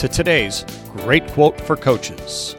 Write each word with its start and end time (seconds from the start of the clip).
to 0.00 0.08
today's 0.08 0.64
great 0.96 1.26
quote 1.26 1.60
for 1.60 1.76
coaches. 1.76 2.56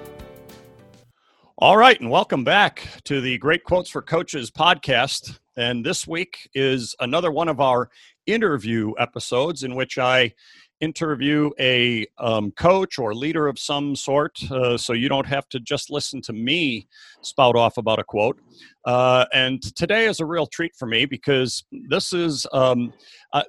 All 1.58 1.76
right, 1.76 2.00
and 2.00 2.12
welcome 2.12 2.44
back 2.44 2.88
to 3.06 3.20
the 3.20 3.40
Great 3.40 3.64
Quotes 3.64 3.90
for 3.90 4.04
Coaches 4.04 4.52
podcast. 4.52 5.40
And 5.58 5.84
this 5.84 6.06
week 6.06 6.48
is 6.54 6.96
another 7.00 7.32
one 7.32 7.48
of 7.48 7.60
our 7.60 7.90
interview 8.28 8.94
episodes 9.00 9.64
in 9.64 9.74
which 9.74 9.98
I 9.98 10.36
interview 10.82 11.50
a 11.60 12.06
um, 12.20 12.52
coach 12.52 13.00
or 13.00 13.16
leader 13.16 13.48
of 13.48 13.58
some 13.58 13.96
sort 13.96 14.40
uh, 14.52 14.78
so 14.78 14.94
you 14.94 15.10
don't 15.10 15.26
have 15.26 15.50
to 15.50 15.60
just 15.60 15.90
listen 15.90 16.22
to 16.22 16.34
me 16.34 16.88
spout 17.22 17.56
off 17.56 17.78
about 17.78 17.98
a 17.98 18.04
quote. 18.04 18.40
Uh, 18.86 19.26
and 19.34 19.64
today 19.76 20.06
is 20.06 20.20
a 20.20 20.26
real 20.28 20.46
treat 20.46 20.76
for 20.76 20.86
me 20.86 21.06
because 21.06 21.64
this 21.90 22.14
is 22.14 22.46
um, 22.54 22.94
uh, 23.34 23.42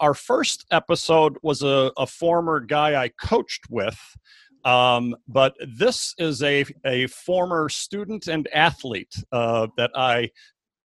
our 0.00 0.14
first 0.14 0.66
episode 0.70 1.36
was 1.42 1.62
a, 1.62 1.92
a 1.96 2.06
former 2.06 2.60
guy 2.60 3.00
I 3.00 3.08
coached 3.08 3.64
with. 3.70 3.98
Um, 4.64 5.16
but 5.26 5.54
this 5.76 6.14
is 6.18 6.42
a, 6.42 6.66
a 6.84 7.06
former 7.06 7.68
student 7.68 8.28
and 8.28 8.46
athlete 8.52 9.14
uh, 9.32 9.68
that 9.78 9.90
I 9.94 10.30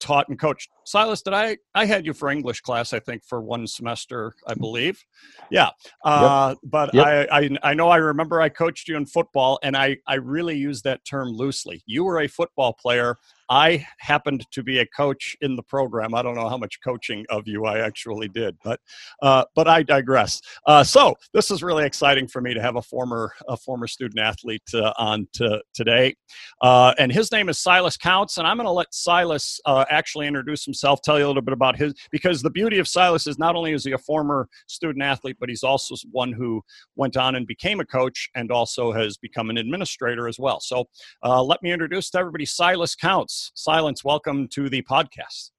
taught 0.03 0.29
and 0.29 0.39
coached. 0.39 0.69
Silas, 0.85 1.23
did 1.23 1.33
I? 1.33 1.57
I 1.75 1.87
had 1.87 2.05
you 2.05 2.13
for 2.13 2.29
English 2.29 2.61
class, 2.61 2.93
I 2.93 2.99
think, 2.99 3.25
for 3.25 3.41
one 3.41 3.67
semester, 3.67 4.35
I 4.47 4.55
believe. 4.55 5.03
Yeah, 5.51 5.71
uh, 6.05 6.51
yep. 6.51 6.59
but 6.65 6.93
yep. 6.93 7.07
I, 7.07 7.39
I, 7.41 7.51
I 7.63 7.75
know 7.75 7.89
I 7.89 7.97
remember 7.99 8.41
I 8.41 8.49
coached 8.49 8.89
you 8.89 8.97
in 8.97 9.07
football, 9.07 9.59
and 9.63 9.77
I 9.77 9.97
I 10.07 10.15
really 10.15 10.57
use 10.57 10.83
that 10.83 11.05
term 11.05 11.29
loosely. 11.29 11.83
You 11.87 12.05
were 12.05 12.21
a 12.21 12.29
football 12.29 12.75
player. 12.75 13.17
I 13.53 13.87
happened 13.99 14.47
to 14.53 14.63
be 14.63 14.79
a 14.79 14.87
coach 14.87 15.37
in 15.43 15.57
the 15.57 15.63
program. 15.63 16.15
I 16.15 16.23
don't 16.23 16.35
know 16.35 16.49
how 16.49 16.57
much 16.57 16.79
coaching 16.83 17.27
of 17.29 17.47
you 17.47 17.67
I 17.67 17.81
actually 17.81 18.29
did, 18.29 18.57
but 18.65 18.81
uh, 19.21 19.45
but 19.55 19.69
I 19.69 19.83
digress. 19.83 20.41
Uh, 20.67 20.83
so 20.83 21.15
this 21.35 21.51
is 21.51 21.63
really 21.63 21.85
exciting 21.85 22.27
for 22.27 22.41
me 22.41 22.55
to 22.55 22.63
have 22.63 22.77
a 22.77 22.83
former 22.83 23.31
a 23.49 23.59
former 23.59 23.87
student 23.87 24.21
athlete 24.21 24.63
uh, 24.73 24.95
on 24.97 25.29
to, 25.35 25.61
today, 25.75 26.15
uh, 26.63 26.95
and 26.99 27.13
his 27.13 27.31
name 27.31 27.51
is 27.51 27.59
Silas 27.59 27.99
Counts, 27.99 28.39
and 28.39 28.47
I'm 28.47 28.57
going 28.57 28.67
to 28.67 28.73
let 28.73 28.95
Silas 28.95 29.61
uh, 29.67 29.85
actually 29.91 30.29
introduce 30.29 30.65
himself, 30.65 31.03
tell 31.03 31.19
you 31.19 31.27
a 31.27 31.29
little 31.29 31.43
bit 31.43 31.53
about 31.53 31.77
his 31.77 31.93
because 32.11 32.41
the 32.41 32.51
beauty 32.51 32.79
of 32.79 32.89
Silas 32.89 33.27
is 33.27 33.39
not 33.39 33.55
only 33.55 33.75
is 33.75 33.85
he 33.85 33.93
a 33.93 33.99
former 33.99 34.49
student 34.67 35.05
athlete, 35.05 35.37
but 35.39 35.51
he's 35.51 35.63
also 35.63 35.95
one 36.11 36.33
who 36.33 36.63
went 36.97 37.19
on 37.19 37.35
and 37.35 37.47
became 37.47 37.81
a 37.81 37.85
coach 37.85 38.31
and 38.35 38.51
also 38.51 38.93
has 38.93 39.19
become 39.19 39.51
an 39.51 39.59
administrator 39.59 40.27
as 40.27 40.39
well. 40.39 40.59
So 40.59 40.87
uh, 41.23 41.43
let 41.43 41.63
me 41.63 41.71
introduce 41.71 42.09
to 42.11 42.19
everybody 42.19 42.47
Silas 42.47 42.95
Counts. 42.95 43.42
Silas, 43.55 44.05
welcome 44.05 44.49
to 44.49 44.69
the 44.69 44.83
podcast. 44.83 45.51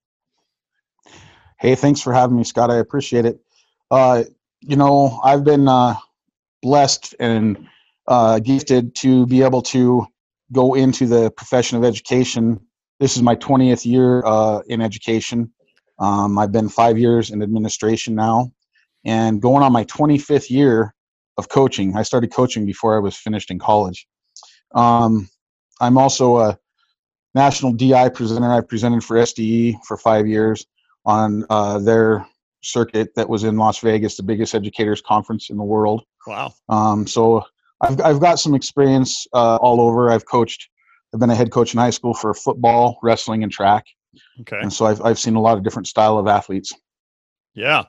Hey, 1.60 1.76
thanks 1.76 2.02
for 2.02 2.14
having 2.14 2.38
me, 2.38 2.44
Scott. 2.44 2.70
I 2.70 2.78
appreciate 2.78 3.26
it. 3.26 3.40
Uh, 3.92 4.24
you 4.62 4.76
know, 4.76 5.20
I've 5.24 5.44
been 5.44 5.68
uh, 5.68 5.96
blessed 6.62 7.16
and 7.20 7.68
uh, 8.08 8.40
gifted 8.40 8.96
to 8.96 9.26
be 9.26 9.44
able 9.44 9.62
to 9.64 10.08
go 10.52 10.74
into 10.76 11.08
the 11.08 11.32
profession 11.32 11.78
of 11.78 11.84
education. 11.84 12.60
This 13.00 13.18
is 13.18 13.24
my 13.24 13.36
20th 13.36 13.86
year 13.86 14.24
uh, 14.26 14.62
in 14.68 14.82
education. 14.82 15.52
Um, 16.00 16.38
I've 16.38 16.52
been 16.52 16.70
five 16.70 16.98
years 16.98 17.32
in 17.32 17.42
administration 17.42 18.16
now, 18.16 18.52
and 19.06 19.42
going 19.42 19.64
on 19.64 19.72
my 19.72 19.86
25th 19.86 20.50
year 20.50 20.94
of 21.38 21.50
coaching. 21.50 21.96
I 21.96 22.04
started 22.04 22.32
coaching 22.32 22.66
before 22.66 22.96
I 22.96 23.00
was 23.00 23.16
finished 23.16 23.52
in 23.52 23.60
college. 23.60 24.08
Um, 24.76 25.30
I'm 25.80 25.98
also 25.98 26.38
a 26.38 26.60
national 27.36 27.74
DI 27.74 28.10
presenter. 28.10 28.52
I 28.52 28.62
presented 28.62 29.04
for 29.04 29.18
SDE 29.18 29.84
for 29.86 29.98
five 29.98 30.28
years 30.28 30.66
on 31.06 31.46
uh, 31.50 31.80
their 31.80 32.26
circuit 32.62 33.14
that 33.16 33.28
was 33.28 33.44
in 33.44 33.58
Las 33.58 33.80
Vegas, 33.80 34.16
the 34.16 34.24
biggest 34.24 34.56
educators 34.56 35.02
conference 35.02 35.50
in 35.50 35.58
the 35.58 35.64
world. 35.64 36.04
Wow. 36.26 36.54
Um, 36.70 37.06
so 37.06 37.44
I've, 37.82 38.00
I've 38.02 38.20
got 38.20 38.40
some 38.40 38.56
experience 38.56 39.28
uh, 39.34 39.58
all 39.58 39.82
over. 39.82 40.12
I've 40.12 40.26
coached, 40.26 40.70
I've 41.14 41.20
been 41.20 41.30
a 41.30 41.36
head 41.36 41.52
coach 41.52 41.74
in 41.74 41.80
high 41.80 41.90
school 41.90 42.14
for 42.14 42.34
football, 42.34 42.98
wrestling, 43.04 43.44
and 43.44 43.52
track. 43.52 43.86
Okay. 44.42 44.60
And 44.62 44.72
so 44.72 44.86
I've, 44.86 45.02
I've 45.02 45.20
seen 45.20 45.36
a 45.36 45.42
lot 45.42 45.58
of 45.58 45.64
different 45.64 45.88
style 45.88 46.18
of 46.18 46.28
athletes. 46.28 46.74
Yeah. 47.54 47.84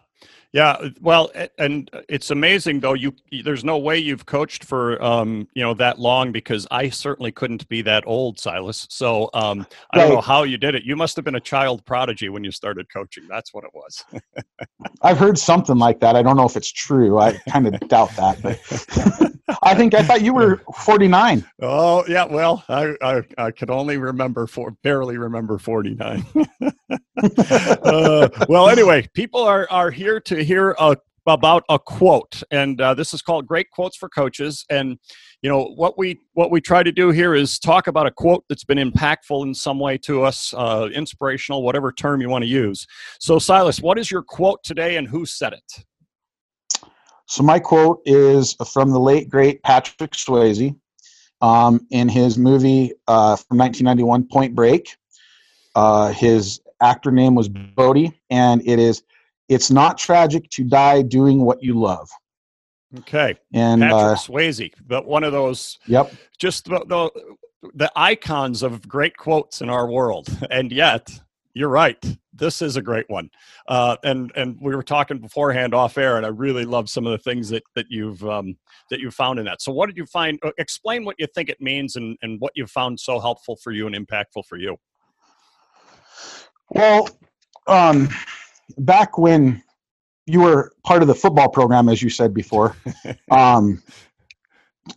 Yeah, 0.55 0.77
well, 1.01 1.33
and 1.59 1.91
it's 2.09 2.31
amazing 2.31 2.79
though. 2.79 2.95
You 2.95 3.13
there's 3.43 3.65
no 3.65 3.77
way 3.77 3.99
you've 3.99 4.25
coached 4.25 4.63
for 4.63 5.03
um, 5.03 5.49
you 5.55 5.65
know 5.65 5.75
that 5.75 5.99
long 5.99 6.31
because 6.31 6.65
I 6.71 6.91
certainly 6.91 7.33
couldn't 7.33 7.69
be 7.69 7.83
that 7.83 8.05
old, 8.07 8.39
Silas. 8.39 8.87
So 8.89 9.31
um, 9.35 9.67
I 9.91 9.99
don't 9.99 10.11
know 10.11 10.21
how 10.21 10.45
you 10.45 10.57
did 10.57 10.77
it. 10.77 10.85
You 10.85 10.95
must 10.95 11.17
have 11.17 11.25
been 11.25 11.35
a 11.35 11.41
child 11.41 11.85
prodigy 11.87 12.29
when 12.29 12.45
you 12.45 12.53
started 12.53 12.87
coaching. 12.89 13.27
That's 13.29 13.53
what 13.53 13.65
it 13.65 13.71
was. 13.75 14.05
I've 15.03 15.19
heard 15.19 15.39
something 15.39 15.77
like 15.77 15.99
that. 15.99 16.15
I 16.15 16.23
don't 16.23 16.37
know 16.37 16.47
if 16.47 16.57
it's 16.57 16.71
true. 16.71 17.19
I 17.19 17.33
kind 17.49 17.67
of 17.67 17.81
doubt 17.89 18.15
that, 18.15 18.41
but 18.41 19.33
I 19.65 19.75
think 19.75 19.95
I 19.95 20.03
thought 20.03 20.23
you 20.23 20.35
were 20.35 20.63
49. 20.85 21.45
Oh 21.63 22.05
yeah, 22.07 22.25
well, 22.25 22.65
I 22.69 22.95
I, 23.03 23.23
I 23.39 23.51
could 23.51 23.71
only 23.71 23.97
remember 23.97 24.47
for 24.47 24.73
barely 24.83 25.19
remember 25.19 25.59
49. 25.59 26.25
uh, 27.23 28.29
well, 28.49 28.69
anyway, 28.69 29.09
people 29.15 29.43
are 29.43 29.67
are 29.71 29.91
here 29.91 30.21
to 30.21 30.45
hear 30.45 30.75
a 30.79 30.97
about 31.27 31.65
a 31.71 31.79
quote 31.79 32.43
and 32.51 32.81
uh, 32.81 32.93
this 32.93 33.15
is 33.15 33.23
called 33.23 33.47
great 33.47 33.71
quotes 33.71 33.97
for 33.97 34.11
coaches 34.11 34.65
and 34.69 34.99
you 35.41 35.49
know 35.49 35.73
what 35.75 35.97
we 35.97 36.21
what 36.35 36.51
we 36.51 36.61
try 36.61 36.83
to 36.83 36.93
do 36.93 37.11
here 37.11 37.35
is 37.35 37.59
talk 37.59 37.87
about 37.87 38.07
a 38.07 38.11
quote 38.11 38.45
that's 38.49 38.65
been 38.65 38.77
impactful 38.77 39.43
in 39.43 39.55
some 39.55 39.79
way 39.79 39.97
to 39.97 40.23
us 40.23 40.53
uh, 40.55 40.89
inspirational 40.95 41.63
whatever 41.63 41.91
term 41.93 42.21
you 42.21 42.29
want 42.29 42.43
to 42.43 42.49
use 42.49 42.87
so 43.21 43.39
silas 43.39 43.81
what 43.81 43.99
is 43.99 44.11
your 44.11 44.23
quote 44.23 44.63
today 44.63 44.97
and 44.97 45.09
who 45.09 45.25
said 45.25 45.55
it 45.55 45.85
so 47.27 47.43
my 47.43 47.59
quote 47.59 48.01
is 48.05 48.55
from 48.73 48.91
the 48.91 49.01
late 49.01 49.29
great 49.29 49.63
Patrick 49.63 50.13
Swayze 50.13 50.75
um, 51.41 51.87
in 51.91 52.09
his 52.09 52.39
movie 52.39 52.93
uh, 53.09 53.37
from 53.37 53.59
1991, 53.59 54.29
Point 54.29 54.55
Break. 54.55 54.97
Uh, 55.75 56.13
his 56.13 56.61
actor 56.81 57.11
name 57.11 57.35
was 57.35 57.49
Bodhi, 57.49 58.19
and 58.31 58.63
it 58.67 58.79
is 58.79 59.03
"It's 59.49 59.71
not 59.71 59.99
tragic 59.99 60.49
to 60.51 60.65
die 60.65 61.03
doing 61.03 61.45
what 61.45 61.63
you 61.63 61.79
love." 61.79 62.09
Okay, 62.99 63.35
and 63.53 63.83
Patrick 63.83 64.01
uh, 64.01 64.15
Swayze, 64.15 64.73
but 64.87 65.07
one 65.07 65.25
of 65.25 65.33
those. 65.33 65.79
Yep. 65.87 66.15
Just 66.39 66.67
the, 66.67 66.85
the 66.87 67.11
the 67.75 67.91
icons 67.97 68.63
of 68.63 68.87
great 68.87 69.17
quotes 69.17 69.61
in 69.61 69.71
our 69.71 69.91
world, 69.91 70.29
and 70.51 70.71
yet 70.71 71.11
you're 71.55 71.69
right. 71.69 71.97
This 72.33 72.61
is 72.61 72.77
a 72.77 72.83
great 72.83 73.09
one, 73.09 73.31
uh, 73.69 73.97
and 74.03 74.33
and 74.35 74.59
we 74.61 74.75
were 74.75 74.83
talking 74.83 75.19
beforehand 75.19 75.73
off 75.73 75.97
air, 75.97 76.17
and 76.17 76.27
I 76.27 76.31
really 76.31 76.65
love 76.65 76.91
some 76.91 77.07
of 77.07 77.13
the 77.13 77.19
things 77.19 77.49
that 77.51 77.63
that 77.77 77.87
you've 77.89 78.25
um, 78.25 78.57
that 78.91 78.99
you 78.99 79.13
found 79.13 79.39
in 79.39 79.45
that. 79.45 79.63
So, 79.63 79.71
what 79.71 79.87
did 79.87 79.97
you 79.97 80.05
find? 80.07 80.39
Uh, 80.43 80.51
explain 80.59 81.05
what 81.05 81.15
you 81.19 81.29
think 81.33 81.49
it 81.49 81.61
means, 81.61 81.95
and 81.95 82.19
and 82.23 82.41
what 82.41 82.53
you 82.57 82.67
found 82.67 82.99
so 82.99 83.21
helpful 83.21 83.57
for 83.63 83.71
you 83.71 83.87
and 83.87 83.95
impactful 83.95 84.47
for 84.49 84.59
you. 84.59 84.77
Well, 86.71 87.09
um, 87.69 88.09
back 88.79 89.17
when 89.17 89.63
you 90.27 90.41
were 90.41 90.73
part 90.83 91.03
of 91.03 91.09
the 91.09 91.15
football 91.15 91.49
program, 91.49 91.89
as 91.89 92.03
you 92.03 92.11
said 92.11 92.35
before, 92.35 92.77
um, 93.31 93.81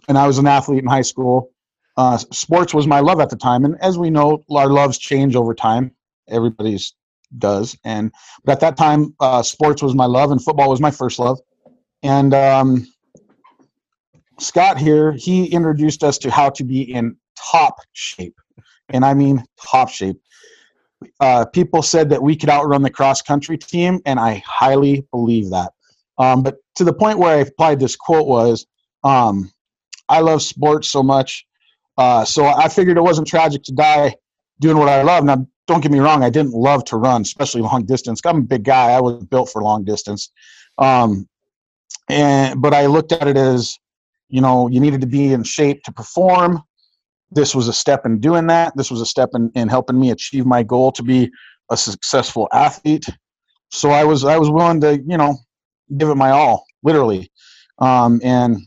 and 0.08 0.18
I 0.18 0.26
was 0.26 0.40
an 0.40 0.48
athlete 0.48 0.80
in 0.80 0.88
high 0.88 1.02
school. 1.04 1.52
Uh, 1.98 2.18
sports 2.18 2.74
was 2.74 2.88
my 2.88 3.00
love 3.00 3.20
at 3.20 3.30
the 3.30 3.36
time, 3.36 3.64
and 3.64 3.76
as 3.80 4.00
we 4.00 4.10
know, 4.10 4.44
our 4.50 4.70
loves 4.70 4.98
change 4.98 5.36
over 5.36 5.54
time 5.54 5.92
everybody's 6.30 6.94
does. 7.38 7.78
And 7.84 8.12
but 8.44 8.54
at 8.54 8.60
that 8.62 8.78
time, 8.78 9.16
uh, 9.20 9.44
sports 9.44 9.82
was 9.82 9.96
my 9.96 10.06
love, 10.06 10.32
and 10.32 10.44
football 10.44 10.70
was 10.70 10.82
my 10.82 10.92
first 10.92 11.20
love. 11.20 11.40
And 12.04 12.34
um, 12.34 12.88
Scott 14.40 14.78
here, 14.78 15.14
he 15.14 15.46
introduced 15.46 16.04
us 16.04 16.18
to 16.20 16.32
how 16.32 16.50
to 16.52 16.64
be 16.64 16.82
in 16.82 17.16
top 17.52 17.76
shape, 17.94 18.36
and 18.90 19.04
I 19.04 19.14
mean 19.14 19.44
top 19.62 19.90
shape. 19.90 20.18
Uh, 21.20 21.46
people 21.46 21.84
said 21.84 22.10
that 22.10 22.22
we 22.22 22.36
could 22.36 22.50
outrun 22.50 22.82
the 22.82 22.90
cross 22.90 23.22
country 23.22 23.58
team, 23.58 24.00
and 24.06 24.20
I 24.20 24.44
highly 24.46 25.06
believe 25.12 25.50
that. 25.52 25.74
Um, 26.18 26.42
but 26.42 26.58
to 26.76 26.84
the 26.84 26.94
point 26.94 27.20
where 27.20 27.38
I 27.38 27.42
applied 27.42 27.80
this 27.80 27.96
quote 27.96 28.28
was, 28.28 28.66
um, 29.04 29.52
"I 30.10 30.22
love 30.22 30.42
sports 30.42 30.90
so 30.90 31.04
much, 31.04 31.46
uh, 31.98 32.26
so 32.26 32.46
I 32.46 32.68
figured 32.70 32.98
it 32.98 33.02
wasn't 33.02 33.28
tragic 33.28 33.64
to 33.64 33.74
die 33.74 34.16
doing 34.60 34.78
what 34.78 34.90
I 34.90 35.04
love." 35.04 35.24
Now, 35.24 35.46
don't 35.68 35.82
get 35.82 35.92
me 35.92 36.00
wrong, 36.00 36.24
I 36.24 36.30
didn't 36.30 36.54
love 36.54 36.86
to 36.86 36.98
run, 36.98 37.22
especially 37.22 37.62
long 37.62 37.86
distance. 37.86 38.22
I'm 38.26 38.38
a 38.38 38.42
big 38.42 38.64
guy. 38.64 38.92
I 38.92 39.02
was 39.02 39.24
built 39.26 39.50
for 39.50 39.62
long 39.62 39.84
distance. 39.84 40.32
Um, 40.78 41.28
and 42.10 42.62
but 42.62 42.74
I 42.74 42.86
looked 42.86 43.12
at 43.12 43.28
it 43.28 43.38
as 43.38 43.78
you 44.30 44.42
know 44.42 44.68
you 44.68 44.80
needed 44.80 45.02
to 45.02 45.08
be 45.08 45.34
in 45.34 45.44
shape 45.44 45.84
to 45.84 45.92
perform 45.92 46.62
this 47.32 47.54
was 47.54 47.68
a 47.68 47.74
step 47.74 48.06
in 48.06 48.20
doing 48.20 48.48
that 48.48 48.76
this 48.76 48.92
was 48.92 49.02
a 49.02 49.06
step 49.06 49.30
in, 49.34 49.52
in 49.56 49.68
helping 49.68 50.00
me 50.00 50.12
achieve 50.12 50.46
my 50.46 50.64
goal 50.64 50.92
to 50.92 51.04
be 51.04 51.30
a 51.72 51.78
successful 51.78 52.48
athlete 52.52 53.06
so 53.70 53.90
i 53.90 54.04
was 54.04 54.26
i 54.26 54.38
was 54.38 54.50
willing 54.50 54.82
to 54.82 55.02
you 55.08 55.18
know 55.18 55.38
give 55.98 56.10
it 56.10 56.16
my 56.16 56.32
all 56.32 56.66
literally 56.84 57.32
um, 57.80 58.20
and 58.24 58.58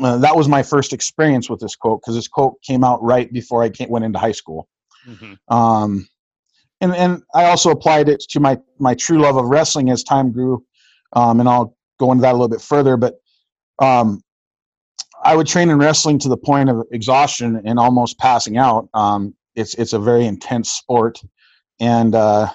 uh, 0.00 0.18
that 0.18 0.36
was 0.36 0.48
my 0.48 0.62
first 0.62 0.92
experience 0.92 1.48
with 1.48 1.60
this 1.60 1.76
quote 1.76 2.00
because 2.00 2.14
this 2.14 2.28
quote 2.28 2.60
came 2.62 2.84
out 2.84 3.02
right 3.02 3.32
before 3.32 3.62
i 3.62 3.68
came, 3.68 3.88
went 3.88 4.04
into 4.04 4.18
high 4.18 4.32
school 4.32 4.68
mm-hmm. 5.06 5.54
um, 5.54 6.06
and 6.80 6.94
and 6.94 7.22
i 7.34 7.44
also 7.44 7.70
applied 7.70 8.08
it 8.08 8.20
to 8.20 8.40
my 8.40 8.58
my 8.78 8.94
true 8.94 9.18
love 9.18 9.36
of 9.36 9.46
wrestling 9.46 9.90
as 9.90 10.02
time 10.02 10.32
grew 10.32 10.64
um, 11.14 11.40
and 11.40 11.48
i'll 11.48 11.76
go 11.98 12.10
into 12.12 12.22
that 12.22 12.32
a 12.32 12.36
little 12.36 12.48
bit 12.48 12.60
further 12.60 12.96
but 12.96 13.14
um, 13.80 14.22
I 15.24 15.34
would 15.34 15.46
train 15.46 15.70
in 15.70 15.78
wrestling 15.78 16.18
to 16.20 16.28
the 16.28 16.36
point 16.36 16.68
of 16.68 16.84
exhaustion 16.92 17.62
and 17.64 17.78
almost 17.78 18.18
passing 18.18 18.58
out. 18.58 18.88
Um, 18.92 19.34
it's 19.54 19.74
it's 19.74 19.94
a 19.94 19.98
very 19.98 20.26
intense 20.26 20.70
sport, 20.70 21.20
and 21.80 22.14
uh, 22.14 22.48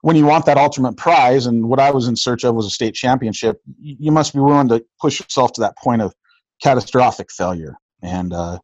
when 0.00 0.16
you 0.16 0.24
want 0.24 0.46
that 0.46 0.56
ultimate 0.56 0.96
prize, 0.96 1.46
and 1.46 1.68
what 1.68 1.78
I 1.78 1.90
was 1.90 2.08
in 2.08 2.16
search 2.16 2.44
of 2.44 2.54
was 2.54 2.66
a 2.66 2.70
state 2.70 2.94
championship, 2.94 3.60
you 3.80 4.10
must 4.10 4.32
be 4.32 4.40
willing 4.40 4.68
to 4.68 4.84
push 5.00 5.20
yourself 5.20 5.52
to 5.54 5.60
that 5.60 5.76
point 5.76 6.00
of 6.00 6.14
catastrophic 6.62 7.30
failure, 7.30 7.76
and 8.02 8.32
uh, 8.32 8.58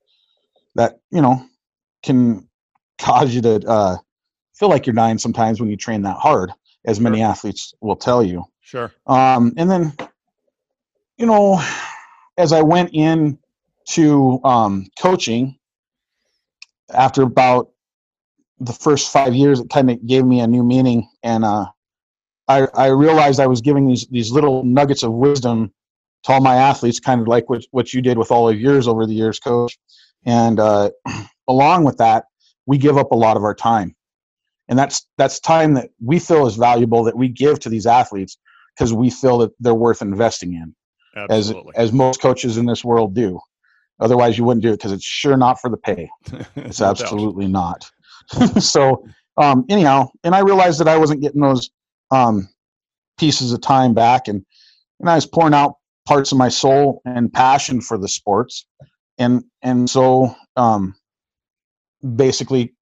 that 0.76 0.98
you 1.10 1.20
know 1.20 1.44
can 2.02 2.48
cause 2.98 3.34
you 3.34 3.40
to 3.42 3.56
uh, 3.68 3.96
feel 4.54 4.68
like 4.68 4.86
you're 4.86 4.94
dying 4.94 5.18
sometimes 5.18 5.60
when 5.60 5.70
you 5.70 5.76
train 5.76 6.02
that 6.02 6.16
hard, 6.16 6.52
as 6.86 7.00
many 7.00 7.18
sure. 7.18 7.26
athletes 7.26 7.74
will 7.80 7.96
tell 7.96 8.22
you. 8.22 8.44
Sure. 8.60 8.92
Um, 9.06 9.52
and 9.56 9.70
then, 9.70 9.92
you 11.16 11.26
know, 11.26 11.62
as 12.38 12.52
I 12.52 12.62
went 12.62 12.90
in 12.92 13.38
to 13.90 14.40
um, 14.44 14.86
coaching, 14.98 15.58
after 16.92 17.22
about 17.22 17.70
the 18.60 18.72
first 18.72 19.12
five 19.12 19.34
years, 19.34 19.60
it 19.60 19.70
kind 19.70 19.90
of 19.90 20.06
gave 20.06 20.24
me 20.24 20.40
a 20.40 20.46
new 20.46 20.62
meaning, 20.62 21.08
and 21.22 21.44
uh, 21.44 21.66
I, 22.48 22.66
I 22.74 22.86
realized 22.88 23.40
I 23.40 23.46
was 23.46 23.60
giving 23.60 23.86
these 23.86 24.06
these 24.08 24.30
little 24.30 24.64
nuggets 24.64 25.02
of 25.02 25.12
wisdom 25.12 25.72
to 26.24 26.32
all 26.32 26.40
my 26.40 26.56
athletes, 26.56 27.00
kind 27.00 27.20
of 27.20 27.28
like 27.28 27.48
what 27.50 27.64
what 27.70 27.92
you 27.92 28.00
did 28.00 28.18
with 28.18 28.30
all 28.30 28.48
of 28.48 28.60
yours 28.60 28.86
over 28.86 29.06
the 29.06 29.14
years, 29.14 29.38
coach. 29.38 29.78
And 30.24 30.60
uh, 30.60 30.90
along 31.48 31.84
with 31.84 31.98
that, 31.98 32.24
we 32.66 32.78
give 32.78 32.96
up 32.96 33.12
a 33.12 33.16
lot 33.16 33.36
of 33.36 33.44
our 33.44 33.54
time, 33.54 33.94
and 34.68 34.78
that's 34.78 35.06
that's 35.18 35.40
time 35.40 35.74
that 35.74 35.90
we 36.02 36.18
feel 36.18 36.46
is 36.46 36.56
valuable 36.56 37.04
that 37.04 37.16
we 37.16 37.28
give 37.28 37.60
to 37.60 37.68
these 37.68 37.86
athletes 37.86 38.38
because 38.76 38.92
we 38.92 39.10
feel 39.10 39.38
that 39.38 39.50
they're 39.60 39.74
worth 39.74 40.02
investing 40.02 40.54
in. 40.54 40.74
Absolutely. 41.16 41.72
as 41.76 41.88
as 41.88 41.92
most 41.92 42.20
coaches 42.20 42.56
in 42.56 42.66
this 42.66 42.84
world 42.84 43.14
do. 43.14 43.38
Otherwise, 44.00 44.36
you 44.36 44.44
wouldn't 44.44 44.62
do 44.62 44.70
it 44.70 44.78
because 44.78 44.92
it's 44.92 45.04
sure 45.04 45.36
not 45.36 45.60
for 45.60 45.70
the 45.70 45.76
pay. 45.76 46.10
It's 46.56 46.80
absolutely 46.80 47.46
not. 47.46 47.88
so, 48.58 49.06
um, 49.36 49.64
anyhow, 49.68 50.08
and 50.24 50.34
I 50.34 50.40
realized 50.40 50.80
that 50.80 50.88
I 50.88 50.96
wasn't 50.96 51.20
getting 51.20 51.40
those 51.40 51.70
um, 52.10 52.48
pieces 53.18 53.52
of 53.52 53.60
time 53.60 53.94
back, 53.94 54.26
and 54.26 54.44
and 55.00 55.08
I 55.08 55.14
was 55.14 55.26
pouring 55.26 55.54
out 55.54 55.76
parts 56.06 56.32
of 56.32 56.38
my 56.38 56.48
soul 56.48 57.00
and 57.04 57.32
passion 57.32 57.80
for 57.80 57.96
the 57.96 58.08
sports, 58.08 58.66
and 59.18 59.44
and 59.62 59.88
so 59.88 60.34
um, 60.56 60.96
basically, 62.16 62.74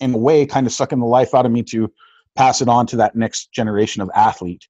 in 0.00 0.14
a 0.14 0.18
way, 0.18 0.46
kind 0.46 0.66
of 0.66 0.72
sucking 0.72 1.00
the 1.00 1.06
life 1.06 1.34
out 1.34 1.46
of 1.46 1.52
me 1.52 1.62
to 1.64 1.92
pass 2.36 2.60
it 2.60 2.68
on 2.68 2.86
to 2.86 2.96
that 2.96 3.14
next 3.14 3.52
generation 3.52 4.02
of 4.02 4.10
athlete 4.14 4.66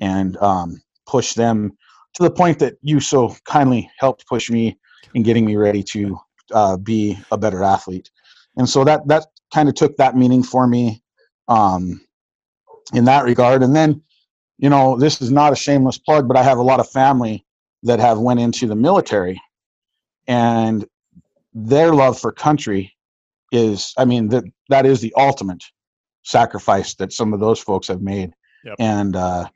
and 0.00 0.36
um, 0.38 0.82
push 1.06 1.34
them 1.34 1.76
to 2.14 2.22
the 2.22 2.30
point 2.30 2.58
that 2.58 2.74
you 2.82 3.00
so 3.00 3.34
kindly 3.44 3.90
helped 3.98 4.26
push 4.26 4.50
me 4.50 4.78
in 5.14 5.22
getting 5.22 5.44
me 5.44 5.56
ready 5.56 5.82
to 5.82 6.18
uh, 6.52 6.76
be 6.76 7.18
a 7.30 7.38
better 7.38 7.62
athlete. 7.62 8.10
And 8.56 8.68
so 8.68 8.84
that 8.84 9.06
that 9.08 9.26
kind 9.52 9.68
of 9.68 9.74
took 9.74 9.96
that 9.96 10.16
meaning 10.16 10.42
for 10.42 10.66
me 10.66 11.02
um, 11.48 12.00
in 12.92 13.04
that 13.04 13.24
regard. 13.24 13.62
And 13.62 13.74
then, 13.74 14.02
you 14.58 14.68
know, 14.68 14.98
this 14.98 15.20
is 15.20 15.30
not 15.30 15.52
a 15.52 15.56
shameless 15.56 15.98
plug, 15.98 16.28
but 16.28 16.36
I 16.36 16.42
have 16.42 16.58
a 16.58 16.62
lot 16.62 16.80
of 16.80 16.88
family 16.88 17.46
that 17.82 18.00
have 18.00 18.18
went 18.18 18.40
into 18.40 18.66
the 18.66 18.76
military, 18.76 19.40
and 20.26 20.86
their 21.52 21.92
love 21.92 22.18
for 22.18 22.32
country 22.32 22.94
is, 23.52 23.92
I 23.96 24.04
mean, 24.04 24.28
that 24.28 24.44
that 24.68 24.86
is 24.86 25.00
the 25.00 25.14
ultimate 25.16 25.62
sacrifice 26.24 26.94
that 26.94 27.12
some 27.12 27.32
of 27.32 27.40
those 27.40 27.60
folks 27.60 27.88
have 27.88 28.00
made. 28.00 28.32
Yep. 28.64 28.76
And 28.78 29.16
uh, 29.16 29.48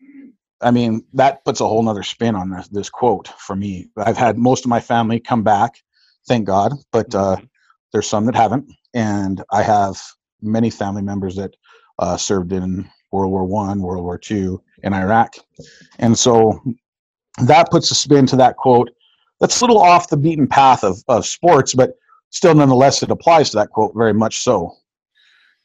I 0.61 0.71
mean, 0.71 1.05
that 1.15 1.45
puts 1.45 1.61
a 1.61 1.67
whole 1.67 1.83
nother 1.83 2.03
spin 2.03 2.35
on 2.35 2.51
this, 2.51 2.69
this 2.69 2.91
quote 2.91 3.29
for 3.39 3.57
me. 3.57 3.89
I've 3.97 4.17
had 4.17 4.39
most 4.39 4.65
of 4.65 4.69
my 4.69 4.81
family 4.81 5.21
come 5.21 5.43
back, 5.43 5.83
thank 6.29 6.47
God, 6.47 6.75
but 6.93 7.15
uh, 7.15 7.37
mm-hmm. 7.37 7.45
there's 7.93 8.09
some 8.09 8.27
that 8.27 8.35
haven't. 8.35 8.71
And 8.95 9.43
I 9.53 9.63
have 9.63 10.01
many 10.43 10.71
family 10.71 11.03
members 11.03 11.37
that 11.37 11.55
uh, 11.99 12.17
served 12.17 12.53
in 12.53 12.89
World 13.13 13.31
War 13.31 13.45
One, 13.45 13.81
World 13.81 14.05
War 14.05 14.19
Two, 14.19 14.63
in 14.83 14.93
Iraq. 14.93 15.35
And 15.99 16.19
so 16.19 16.63
that 17.43 17.71
puts 17.71 17.91
a 17.91 17.95
spin 17.95 18.27
to 18.27 18.37
that 18.37 18.57
quote. 18.57 18.91
That's 19.41 19.61
a 19.61 19.65
little 19.65 19.81
off 19.81 20.09
the 20.09 20.17
beaten 20.17 20.47
path 20.47 20.83
of, 20.83 21.03
of 21.09 21.27
sports, 21.27 21.75
but 21.75 21.93
still 22.31 22.55
nonetheless 22.55 23.03
it 23.03 23.11
applies 23.11 23.51
to 23.51 23.57
that 23.57 23.71
quote 23.71 23.93
very 23.95 24.15
much 24.15 24.43
so. 24.43 24.73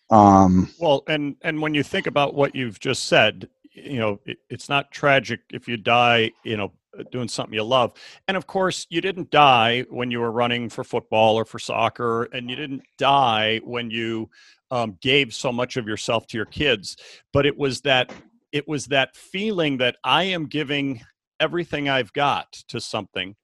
Um, 0.09 0.69
well, 0.77 1.03
and 1.07 1.35
and 1.41 1.61
when 1.61 1.73
you 1.73 1.83
think 1.83 2.05
about 2.05 2.33
what 2.33 2.53
you've 2.53 2.79
just 2.79 3.05
said, 3.05 3.47
you 3.73 3.99
know 3.99 4.19
it, 4.25 4.37
it's 4.49 4.69
not 4.69 4.91
tragic 4.91 5.41
if 5.51 5.67
you 5.67 5.77
die 5.77 6.31
you 6.43 6.57
know 6.57 6.71
doing 7.11 7.27
something 7.27 7.53
you 7.53 7.63
love 7.63 7.93
and 8.27 8.35
of 8.35 8.47
course 8.47 8.85
you 8.89 8.99
didn't 8.99 9.31
die 9.31 9.85
when 9.89 10.11
you 10.11 10.19
were 10.19 10.31
running 10.31 10.69
for 10.69 10.83
football 10.83 11.35
or 11.35 11.45
for 11.45 11.57
soccer 11.57 12.23
and 12.33 12.49
you 12.49 12.55
didn't 12.55 12.83
die 12.97 13.59
when 13.63 13.89
you 13.89 14.29
um, 14.71 14.97
gave 15.01 15.33
so 15.33 15.51
much 15.51 15.77
of 15.77 15.87
yourself 15.87 16.27
to 16.27 16.37
your 16.37 16.45
kids 16.45 16.97
but 17.31 17.45
it 17.45 17.57
was 17.57 17.81
that 17.81 18.13
it 18.51 18.67
was 18.67 18.87
that 18.87 19.15
feeling 19.15 19.77
that 19.77 19.95
i 20.03 20.23
am 20.23 20.45
giving 20.45 21.01
everything 21.39 21.87
i've 21.87 22.11
got 22.11 22.51
to 22.67 22.79
something 22.81 23.35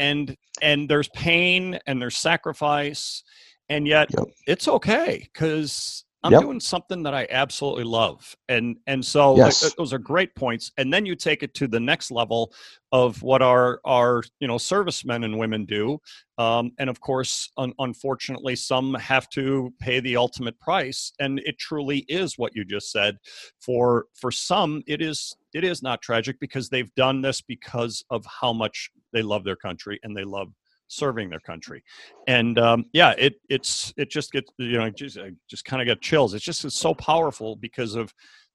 and 0.00 0.36
and 0.60 0.88
there's 0.88 1.08
pain 1.10 1.78
and 1.86 2.02
there's 2.02 2.16
sacrifice 2.16 3.22
and 3.68 3.86
yet 3.86 4.08
yep. 4.12 4.26
it's 4.48 4.66
okay 4.66 5.28
because 5.32 6.04
I'm 6.22 6.32
yep. 6.32 6.42
doing 6.42 6.60
something 6.60 7.02
that 7.04 7.14
I 7.14 7.26
absolutely 7.30 7.84
love, 7.84 8.36
and 8.48 8.76
and 8.86 9.02
so 9.02 9.36
yes. 9.36 9.72
those 9.78 9.94
are 9.94 9.98
great 9.98 10.34
points. 10.34 10.70
And 10.76 10.92
then 10.92 11.06
you 11.06 11.16
take 11.16 11.42
it 11.42 11.54
to 11.54 11.66
the 11.66 11.80
next 11.80 12.10
level 12.10 12.52
of 12.92 13.22
what 13.22 13.40
our 13.40 13.80
our 13.86 14.22
you 14.38 14.46
know 14.46 14.58
servicemen 14.58 15.24
and 15.24 15.38
women 15.38 15.64
do, 15.64 15.98
um, 16.36 16.72
and 16.78 16.90
of 16.90 17.00
course, 17.00 17.50
un- 17.56 17.72
unfortunately, 17.78 18.54
some 18.54 18.92
have 18.94 19.30
to 19.30 19.72
pay 19.80 20.00
the 20.00 20.16
ultimate 20.16 20.60
price. 20.60 21.10
And 21.20 21.40
it 21.46 21.58
truly 21.58 22.04
is 22.06 22.36
what 22.36 22.54
you 22.54 22.66
just 22.66 22.92
said. 22.92 23.16
For 23.58 24.04
for 24.14 24.30
some, 24.30 24.82
it 24.86 25.00
is 25.00 25.34
it 25.54 25.64
is 25.64 25.82
not 25.82 26.02
tragic 26.02 26.38
because 26.40 26.68
they've 26.68 26.94
done 26.94 27.22
this 27.22 27.40
because 27.40 28.04
of 28.10 28.24
how 28.26 28.52
much 28.52 28.90
they 29.12 29.22
love 29.22 29.44
their 29.44 29.56
country 29.56 29.98
and 30.02 30.16
they 30.16 30.24
love 30.24 30.48
serving 30.88 31.30
their 31.30 31.40
country. 31.40 31.82
And 32.26 32.58
um, 32.58 32.84
yeah, 32.92 33.14
it 33.16 33.34
it's 33.48 33.92
it 33.96 34.10
just 34.10 34.32
gets 34.32 34.50
you 34.58 34.78
know 34.78 34.90
just 34.90 35.18
I 35.18 35.32
just 35.48 35.64
kind 35.64 35.80
of 35.80 35.86
get 35.86 36.02
chills. 36.02 36.34
It's 36.34 36.44
just 36.44 36.64
it's 36.64 36.76
so 36.76 36.94
powerful 36.94 37.56
because 37.56 37.94
of 37.94 38.12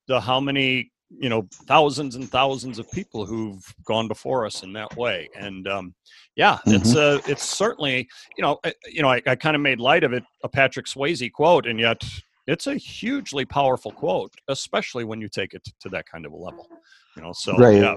the 0.08 0.20
how 0.20 0.40
many 0.40 0.92
you 1.10 1.30
know 1.30 1.48
thousands 1.68 2.16
and 2.16 2.30
thousands 2.30 2.80
of 2.80 2.92
people 2.92 3.26
who've 3.26 3.64
gone 3.86 4.08
before 4.08 4.46
us 4.46 4.64
in 4.64 4.74
that 4.74 4.96
way 4.98 5.30
and 5.36 5.68
um, 5.68 5.94
yeah 6.36 6.56
mm-hmm. 6.56 6.74
it's 6.74 6.96
uh 6.96 7.20
it's 7.28 7.44
certainly 7.44 8.08
you 8.38 8.42
know 8.42 8.58
I, 8.66 8.74
you 8.88 9.04
know 9.04 9.10
i, 9.10 9.22
I 9.28 9.36
kind 9.36 9.56
of 9.56 9.62
made 9.62 9.80
light 9.80 10.04
of 10.04 10.14
it 10.14 10.24
a 10.44 10.50
patrick 10.50 10.88
swayze 10.88 11.32
quote 11.32 11.68
and 11.68 11.80
yet 11.80 12.04
it's 12.48 12.68
a 12.68 12.76
hugely 12.76 13.46
powerful 13.46 13.92
quote 13.92 14.34
especially 14.48 15.04
when 15.04 15.22
you 15.22 15.30
take 15.30 15.54
it 15.54 15.68
to 15.80 15.90
that 15.90 16.06
kind 16.06 16.26
of 16.26 16.32
a 16.32 16.36
level 16.36 16.68
you 17.16 17.22
know 17.22 17.34
so 17.34 17.56
right. 17.58 17.82
yeah 17.82 17.96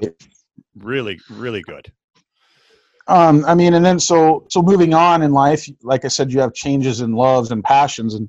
really 0.76 1.18
really 1.30 1.62
good 1.62 1.92
um, 3.08 3.42
I 3.46 3.54
mean, 3.54 3.72
and 3.72 3.84
then 3.84 3.98
so 3.98 4.44
so 4.50 4.60
moving 4.60 4.92
on 4.92 5.22
in 5.22 5.32
life, 5.32 5.66
like 5.82 6.04
I 6.04 6.08
said, 6.08 6.30
you 6.30 6.40
have 6.40 6.52
changes 6.52 7.00
in 7.00 7.12
loves 7.12 7.50
and 7.50 7.64
passions, 7.64 8.14
and 8.14 8.28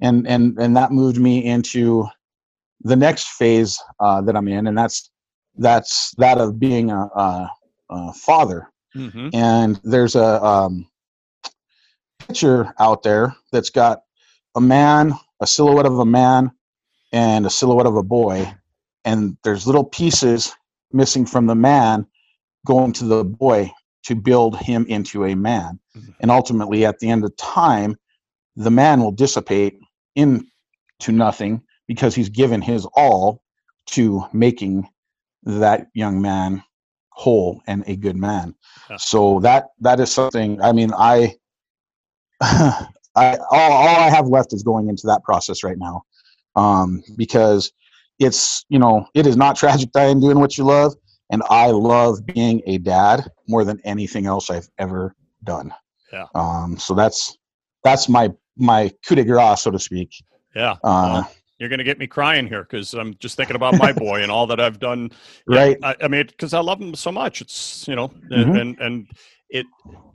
and 0.00 0.26
and 0.28 0.56
and 0.58 0.76
that 0.76 0.92
moved 0.92 1.18
me 1.18 1.44
into 1.44 2.06
the 2.82 2.94
next 2.94 3.26
phase 3.30 3.76
uh, 3.98 4.20
that 4.22 4.36
I'm 4.36 4.46
in, 4.46 4.68
and 4.68 4.78
that's 4.78 5.10
that's 5.56 6.14
that 6.18 6.38
of 6.38 6.60
being 6.60 6.92
a, 6.92 7.08
a, 7.14 7.50
a 7.90 8.12
father. 8.12 8.68
Mm-hmm. 8.96 9.28
And 9.32 9.80
there's 9.82 10.14
a 10.14 10.42
um, 10.42 10.88
picture 12.20 12.72
out 12.78 13.02
there 13.02 13.34
that's 13.52 13.70
got 13.70 14.02
a 14.54 14.60
man, 14.60 15.12
a 15.40 15.46
silhouette 15.46 15.86
of 15.86 15.98
a 15.98 16.04
man, 16.04 16.50
and 17.12 17.46
a 17.46 17.50
silhouette 17.50 17.86
of 17.86 17.96
a 17.96 18.02
boy, 18.02 18.52
and 19.04 19.36
there's 19.42 19.66
little 19.66 19.84
pieces 19.84 20.54
missing 20.92 21.26
from 21.26 21.46
the 21.46 21.54
man 21.54 22.06
going 22.66 22.92
to 22.92 23.04
the 23.04 23.24
boy 23.24 23.70
to 24.04 24.14
build 24.14 24.58
him 24.58 24.86
into 24.86 25.24
a 25.24 25.34
man. 25.34 25.78
Mm-hmm. 25.96 26.10
And 26.20 26.30
ultimately, 26.30 26.84
at 26.84 26.98
the 26.98 27.10
end 27.10 27.24
of 27.24 27.36
time, 27.36 27.96
the 28.56 28.70
man 28.70 29.00
will 29.00 29.12
dissipate 29.12 29.78
into 30.14 30.44
nothing 31.08 31.62
because 31.86 32.14
he's 32.14 32.28
given 32.28 32.60
his 32.60 32.86
all 32.94 33.42
to 33.86 34.24
making 34.32 34.88
that 35.44 35.88
young 35.94 36.20
man 36.20 36.62
whole 37.10 37.60
and 37.66 37.84
a 37.86 37.96
good 37.96 38.16
man. 38.16 38.54
Yeah. 38.88 38.96
So 38.96 39.40
that 39.40 39.68
that 39.80 40.00
is 40.00 40.12
something. 40.12 40.60
I 40.60 40.72
mean, 40.72 40.92
I, 40.96 41.36
I 43.16 43.36
all, 43.50 43.72
all 43.72 43.96
I 43.96 44.08
have 44.10 44.28
left 44.28 44.52
is 44.52 44.62
going 44.62 44.88
into 44.88 45.06
that 45.06 45.22
process 45.24 45.64
right 45.64 45.78
now, 45.78 46.02
um, 46.56 47.02
because 47.16 47.72
it's 48.18 48.64
you 48.68 48.78
know 48.78 49.06
it 49.14 49.26
is 49.26 49.36
not 49.36 49.56
tragic 49.56 49.92
dying 49.92 50.20
doing 50.20 50.38
what 50.38 50.56
you 50.56 50.64
love, 50.64 50.94
and 51.30 51.42
I 51.50 51.66
love 51.68 52.24
being 52.26 52.62
a 52.66 52.78
dad 52.78 53.28
more 53.48 53.64
than 53.64 53.80
anything 53.84 54.26
else 54.26 54.50
I've 54.50 54.68
ever 54.78 55.14
done. 55.44 55.72
Yeah. 56.12 56.26
Um, 56.34 56.76
so 56.78 56.94
that's 56.94 57.36
that's 57.84 58.08
my 58.08 58.30
my 58.56 58.92
coup 59.06 59.14
de 59.14 59.24
grace, 59.24 59.62
so 59.62 59.70
to 59.70 59.78
speak. 59.78 60.10
Yeah. 60.54 60.76
Uh, 60.84 61.22
you're 61.58 61.68
going 61.68 61.78
to 61.78 61.84
get 61.84 61.98
me 61.98 62.06
crying 62.06 62.46
here 62.46 62.62
because 62.62 62.94
I'm 62.94 63.14
just 63.18 63.36
thinking 63.36 63.54
about 63.54 63.76
my 63.76 63.92
boy 63.92 64.22
and 64.22 64.30
all 64.32 64.46
that 64.46 64.58
I've 64.60 64.78
done. 64.80 65.10
Yeah, 65.46 65.58
Right. 65.58 65.76
I, 65.82 65.94
I 66.02 66.08
mean, 66.08 66.26
because 66.26 66.54
I 66.54 66.60
love 66.60 66.80
him 66.80 66.94
so 66.94 67.12
much. 67.12 67.40
It's 67.42 67.86
you 67.86 67.96
know, 67.96 68.08
Mhm. 68.30 68.58
and 68.60 68.80
and 68.80 69.06
it 69.50 69.66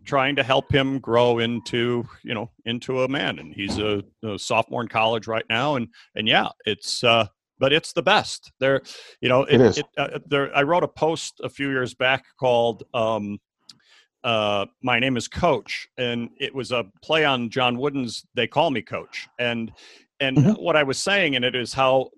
trying 0.05 0.35
to 0.35 0.43
help 0.43 0.71
him 0.71 0.99
grow 0.99 1.39
into 1.39 2.07
you 2.23 2.33
know 2.33 2.49
into 2.65 3.03
a 3.03 3.07
man, 3.07 3.39
and 3.39 3.53
he's 3.53 3.77
a, 3.79 4.03
a 4.23 4.37
sophomore 4.39 4.81
in 4.81 4.87
college 4.87 5.27
right 5.27 5.45
now, 5.49 5.75
and 5.75 5.87
and 6.15 6.27
yeah, 6.27 6.49
it's. 6.65 7.03
uh 7.03 7.27
but 7.57 7.71
it's 7.71 7.93
the 7.93 8.03
best. 8.03 8.51
There, 8.59 8.81
you 9.21 9.29
know, 9.29 9.43
It 9.43 9.61
is. 9.61 9.81
uh, 9.97 10.19
there, 10.25 10.53
I 10.53 10.63
wrote 10.63 10.83
a 10.83 10.89
post 10.89 11.39
a 11.41 11.47
few 11.47 11.69
years 11.69 11.93
back 11.93 12.25
called 12.37 12.83
um, 12.93 13.39
uh, 14.25 14.65
"My 14.83 14.99
Name 14.99 15.15
Is 15.15 15.29
Coach," 15.29 15.87
and 15.97 16.29
it 16.37 16.53
was 16.53 16.73
a 16.73 16.83
play 17.01 17.23
on 17.23 17.49
John 17.49 17.77
Wooden's 17.77 18.25
"They 18.33 18.45
Call 18.45 18.71
Me 18.71 18.81
Coach," 18.81 19.29
and 19.39 19.71
and 20.19 20.35
Mhm. 20.37 20.59
what 20.61 20.75
I 20.75 20.83
was 20.83 20.97
saying 20.97 21.35
in 21.35 21.45
it 21.45 21.55
is 21.55 21.73
how, 21.73 22.09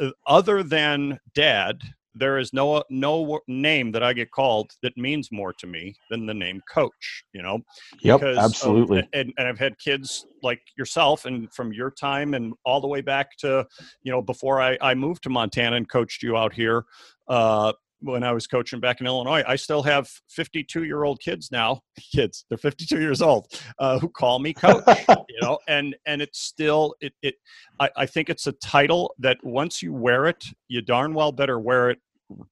uh, 0.00 0.12
other 0.26 0.62
than 0.62 1.20
Dad, 1.34 1.82
there 2.14 2.38
is 2.38 2.52
no 2.52 2.82
no 2.90 3.40
name 3.48 3.92
that 3.92 4.02
I 4.02 4.12
get 4.12 4.30
called 4.30 4.70
that 4.82 4.96
means 4.96 5.30
more 5.32 5.52
to 5.54 5.66
me 5.66 5.94
than 6.10 6.26
the 6.26 6.34
name 6.34 6.60
Coach. 6.72 7.24
You 7.32 7.42
know, 7.42 7.58
Yep, 8.00 8.20
because 8.20 8.38
of- 8.38 8.44
absolutely. 8.44 9.08
and, 9.12 9.32
and 9.36 9.48
I've 9.48 9.58
had 9.58 9.78
kids 9.78 10.26
like 10.42 10.60
yourself 10.76 11.24
and 11.24 11.52
from 11.52 11.72
your 11.72 11.90
time 11.90 12.34
and 12.34 12.52
all 12.64 12.80
the 12.80 12.86
way 12.86 13.00
back 13.00 13.36
to, 13.38 13.66
you 14.02 14.12
know, 14.12 14.20
before 14.22 14.60
I, 14.60 14.76
I 14.80 14.94
moved 14.94 15.22
to 15.24 15.30
Montana 15.30 15.76
and 15.76 15.88
coached 15.88 16.22
you 16.22 16.36
out 16.36 16.52
here, 16.52 16.84
uh, 17.28 17.72
when 18.00 18.22
I 18.22 18.32
was 18.32 18.46
coaching 18.46 18.80
back 18.80 19.00
in 19.00 19.06
Illinois, 19.06 19.42
I 19.46 19.56
still 19.56 19.82
have 19.82 20.08
52 20.28 20.84
year 20.84 21.04
old 21.04 21.20
kids 21.20 21.50
now, 21.50 21.80
kids, 22.12 22.44
they're 22.48 22.58
52 22.58 23.00
years 23.00 23.22
old, 23.22 23.46
uh, 23.78 23.98
who 23.98 24.08
call 24.08 24.38
me 24.38 24.52
coach, 24.52 24.84
you 25.08 25.40
know, 25.40 25.58
and, 25.68 25.96
and 26.06 26.20
it's 26.20 26.40
still, 26.40 26.94
it, 27.00 27.12
it, 27.22 27.34
I, 27.80 27.90
I 27.96 28.06
think 28.06 28.30
it's 28.30 28.46
a 28.46 28.52
title 28.52 29.14
that 29.18 29.38
once 29.42 29.82
you 29.82 29.92
wear 29.92 30.26
it, 30.26 30.44
you 30.68 30.82
darn 30.82 31.14
well 31.14 31.32
better 31.32 31.58
wear 31.58 31.90
it 31.90 31.98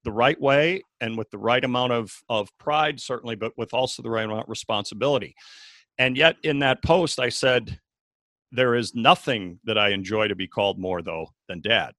the 0.05 0.13
right 0.13 0.41
way 0.41 0.83
and 1.01 1.17
with 1.17 1.31
the 1.31 1.39
right 1.39 1.65
amount 1.65 1.93
of, 1.93 2.13
of 2.29 2.49
pride, 2.59 3.01
certainly, 3.01 3.37
but 3.37 3.53
with 3.57 3.73
also 3.75 4.03
the 4.03 4.11
right 4.11 4.25
amount 4.25 4.45
of 4.45 4.49
responsibility. 4.49 5.35
And 5.99 6.17
yet, 6.17 6.37
in 6.43 6.59
that 6.61 6.83
post, 6.83 7.19
I 7.19 7.29
said, 7.29 7.79
There 8.51 8.75
is 8.75 8.95
nothing 8.95 9.61
that 9.65 9.79
I 9.79 9.91
enjoy 9.91 10.29
to 10.29 10.35
be 10.35 10.49
called 10.49 10.79
more, 10.79 11.03
though, 11.03 11.29
than 11.49 11.61
dad. 11.61 11.93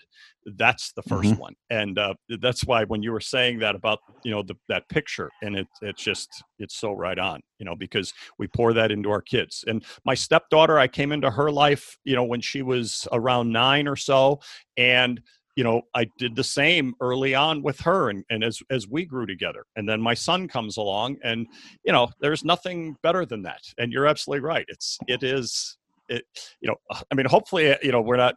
That's 0.45 0.93
the 0.93 1.03
1st 1.03 1.37
one. 1.37 1.55
And 1.69 1.97
uh, 1.97 2.13
that's 2.41 2.65
why 2.65 2.83
when 2.85 3.01
you 3.01 3.11
were 3.11 3.19
saying 3.19 3.59
that 3.59 3.75
about, 3.75 3.99
you 4.23 4.31
know, 4.31 4.43
the, 4.43 4.55
that 4.69 4.87
picture, 4.89 5.29
and 5.41 5.55
it, 5.55 5.67
it's 5.81 6.03
just, 6.03 6.29
it's 6.59 6.75
so 6.75 6.91
right 6.91 7.17
on, 7.17 7.41
you 7.59 7.65
know, 7.65 7.75
because 7.75 8.13
we 8.37 8.47
pour 8.47 8.73
that 8.73 8.91
into 8.91 9.09
our 9.09 9.21
kids. 9.21 9.63
And 9.67 9.83
my 10.05 10.13
stepdaughter, 10.15 10.77
I 10.79 10.87
came 10.87 11.11
into 11.11 11.31
her 11.31 11.51
life, 11.51 11.97
you 12.03 12.15
know, 12.15 12.23
when 12.23 12.41
she 12.41 12.61
was 12.61 13.07
around 13.11 13.51
nine 13.51 13.87
or 13.87 13.95
so. 13.95 14.39
And 14.77 15.21
you 15.55 15.63
know 15.63 15.81
i 15.93 16.05
did 16.17 16.35
the 16.35 16.43
same 16.43 16.93
early 16.99 17.35
on 17.35 17.61
with 17.61 17.79
her 17.79 18.09
and, 18.09 18.23
and 18.29 18.43
as 18.43 18.59
as 18.69 18.87
we 18.87 19.05
grew 19.05 19.25
together 19.25 19.65
and 19.75 19.87
then 19.87 20.01
my 20.01 20.13
son 20.13 20.47
comes 20.47 20.77
along 20.77 21.17
and 21.23 21.45
you 21.85 21.91
know 21.91 22.07
there's 22.21 22.43
nothing 22.43 22.95
better 23.03 23.25
than 23.25 23.43
that 23.43 23.61
and 23.77 23.91
you're 23.91 24.07
absolutely 24.07 24.43
right 24.43 24.65
it's 24.67 24.97
it 25.07 25.23
is 25.23 25.77
it 26.13 26.25
you 26.61 26.67
know 26.67 26.75
i 27.11 27.15
mean 27.15 27.25
hopefully 27.25 27.75
you 27.81 27.91
know 27.91 28.01
we're 28.01 28.17
not 28.17 28.35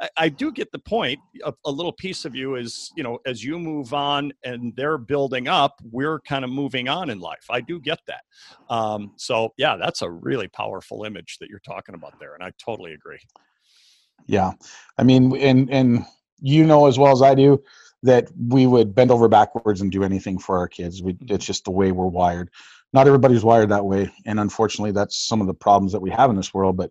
i, 0.00 0.08
I 0.16 0.28
do 0.28 0.52
get 0.52 0.70
the 0.72 0.78
point 0.78 1.18
a, 1.44 1.52
a 1.64 1.70
little 1.70 1.92
piece 1.92 2.24
of 2.24 2.34
you 2.34 2.56
is 2.56 2.90
you 2.96 3.02
know 3.02 3.18
as 3.26 3.42
you 3.44 3.58
move 3.58 3.94
on 3.94 4.32
and 4.44 4.74
they're 4.76 4.98
building 4.98 5.48
up 5.48 5.80
we're 5.90 6.20
kind 6.20 6.44
of 6.44 6.50
moving 6.50 6.88
on 6.88 7.10
in 7.10 7.18
life. 7.18 7.46
I 7.50 7.60
do 7.60 7.80
get 7.80 8.00
that. 8.06 8.22
Um, 8.68 9.12
so 9.16 9.52
yeah 9.56 9.76
that's 9.76 10.02
a 10.02 10.10
really 10.10 10.48
powerful 10.48 11.04
image 11.04 11.38
that 11.40 11.48
you're 11.48 11.60
talking 11.60 11.94
about 11.94 12.18
there 12.18 12.34
and 12.34 12.42
i 12.42 12.50
totally 12.58 12.92
agree. 12.92 13.20
Yeah, 14.26 14.52
I 14.98 15.02
mean, 15.02 15.36
and 15.36 15.70
and 15.70 16.04
you 16.40 16.64
know 16.64 16.86
as 16.86 16.98
well 16.98 17.12
as 17.12 17.22
I 17.22 17.34
do 17.34 17.62
that 18.02 18.28
we 18.48 18.66
would 18.66 18.94
bend 18.94 19.10
over 19.10 19.28
backwards 19.28 19.80
and 19.80 19.92
do 19.92 20.02
anything 20.04 20.38
for 20.38 20.58
our 20.58 20.68
kids. 20.68 21.02
We 21.02 21.16
it's 21.22 21.46
just 21.46 21.64
the 21.64 21.70
way 21.70 21.92
we're 21.92 22.06
wired. 22.06 22.50
Not 22.92 23.06
everybody's 23.06 23.42
wired 23.44 23.70
that 23.70 23.84
way, 23.84 24.12
and 24.26 24.38
unfortunately, 24.38 24.92
that's 24.92 25.16
some 25.26 25.40
of 25.40 25.46
the 25.46 25.54
problems 25.54 25.92
that 25.92 26.00
we 26.02 26.10
have 26.10 26.28
in 26.30 26.36
this 26.36 26.52
world. 26.52 26.76
But 26.76 26.90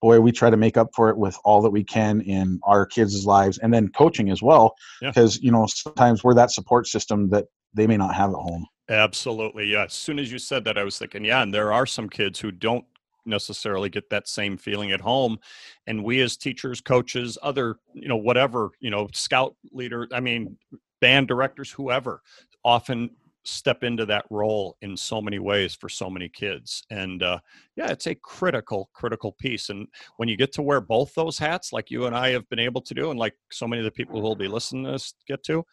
boy, 0.00 0.20
we 0.20 0.32
try 0.32 0.50
to 0.50 0.56
make 0.56 0.76
up 0.76 0.90
for 0.94 1.10
it 1.10 1.16
with 1.16 1.36
all 1.44 1.60
that 1.62 1.70
we 1.70 1.84
can 1.84 2.20
in 2.22 2.58
our 2.64 2.86
kids' 2.86 3.26
lives, 3.26 3.58
and 3.58 3.72
then 3.72 3.88
coaching 3.88 4.30
as 4.30 4.42
well, 4.42 4.74
Yeah. 5.00 5.10
because 5.10 5.40
you 5.42 5.52
know 5.52 5.66
sometimes 5.66 6.24
we're 6.24 6.34
that 6.34 6.50
support 6.50 6.86
system 6.86 7.28
that 7.30 7.46
they 7.74 7.86
may 7.86 7.96
not 7.96 8.14
have 8.14 8.30
at 8.30 8.36
home. 8.36 8.66
Absolutely. 8.88 9.66
Yeah. 9.66 9.84
As 9.84 9.92
soon 9.94 10.18
as 10.18 10.30
you 10.32 10.38
said 10.38 10.64
that, 10.64 10.76
I 10.76 10.84
was 10.84 10.98
thinking, 10.98 11.24
yeah, 11.24 11.42
and 11.42 11.54
there 11.54 11.72
are 11.72 11.86
some 11.86 12.08
kids 12.08 12.40
who 12.40 12.50
don't 12.50 12.84
necessarily 13.24 13.88
get 13.88 14.10
that 14.10 14.28
same 14.28 14.56
feeling 14.56 14.90
at 14.90 15.00
home. 15.00 15.38
And 15.86 16.02
we 16.02 16.20
as 16.20 16.36
teachers, 16.36 16.80
coaches, 16.80 17.38
other, 17.40 17.76
you 17.94 18.08
know, 18.08 18.16
whatever, 18.16 18.70
you 18.80 18.90
know, 18.90 19.08
scout 19.14 19.54
leader, 19.70 20.08
I 20.12 20.20
mean, 20.20 20.58
band 21.00 21.28
directors, 21.28 21.70
whoever, 21.70 22.20
often 22.64 23.10
step 23.44 23.82
into 23.82 24.06
that 24.06 24.24
role 24.30 24.76
in 24.82 24.96
so 24.96 25.20
many 25.20 25.38
ways 25.38 25.74
for 25.74 25.88
so 25.88 26.08
many 26.08 26.28
kids. 26.28 26.82
And 26.90 27.22
uh, 27.22 27.38
yeah, 27.76 27.90
it's 27.90 28.06
a 28.06 28.14
critical, 28.14 28.90
critical 28.92 29.32
piece. 29.32 29.68
And 29.68 29.88
when 30.16 30.28
you 30.28 30.36
get 30.36 30.52
to 30.52 30.62
wear 30.62 30.80
both 30.80 31.14
those 31.14 31.38
hats, 31.38 31.72
like 31.72 31.90
you 31.90 32.06
and 32.06 32.16
I 32.16 32.30
have 32.30 32.48
been 32.48 32.58
able 32.58 32.80
to 32.82 32.94
do, 32.94 33.10
and 33.10 33.18
like 33.18 33.34
so 33.50 33.66
many 33.66 33.80
of 33.80 33.84
the 33.84 33.90
people 33.90 34.20
who 34.20 34.26
will 34.26 34.36
be 34.36 34.48
listening 34.48 34.84
to 34.84 34.92
this 34.92 35.14
get 35.26 35.42
to, 35.44 35.64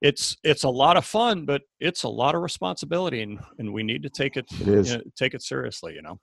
it's 0.00 0.36
it's 0.42 0.64
a 0.64 0.68
lot 0.68 0.96
of 0.96 1.04
fun, 1.04 1.44
but 1.44 1.62
it's 1.78 2.04
a 2.04 2.08
lot 2.08 2.34
of 2.34 2.42
responsibility, 2.42 3.22
and 3.22 3.38
and 3.58 3.72
we 3.72 3.82
need 3.82 4.02
to 4.02 4.10
take 4.10 4.36
it 4.36 4.46
It 4.60 4.68
is. 4.68 4.92
you 4.92 4.98
know, 4.98 5.04
take 5.16 5.34
it 5.34 5.42
seriously. 5.42 5.94
You 5.94 6.02
know. 6.02 6.20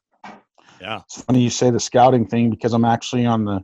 Yeah. 0.81 1.01
It's 1.05 1.21
funny 1.23 1.41
you 1.41 1.49
say 1.49 1.69
the 1.69 1.79
scouting 1.79 2.27
thing 2.27 2.49
because 2.49 2.73
I'm 2.73 2.85
actually 2.85 3.25
on 3.25 3.45
the 3.45 3.63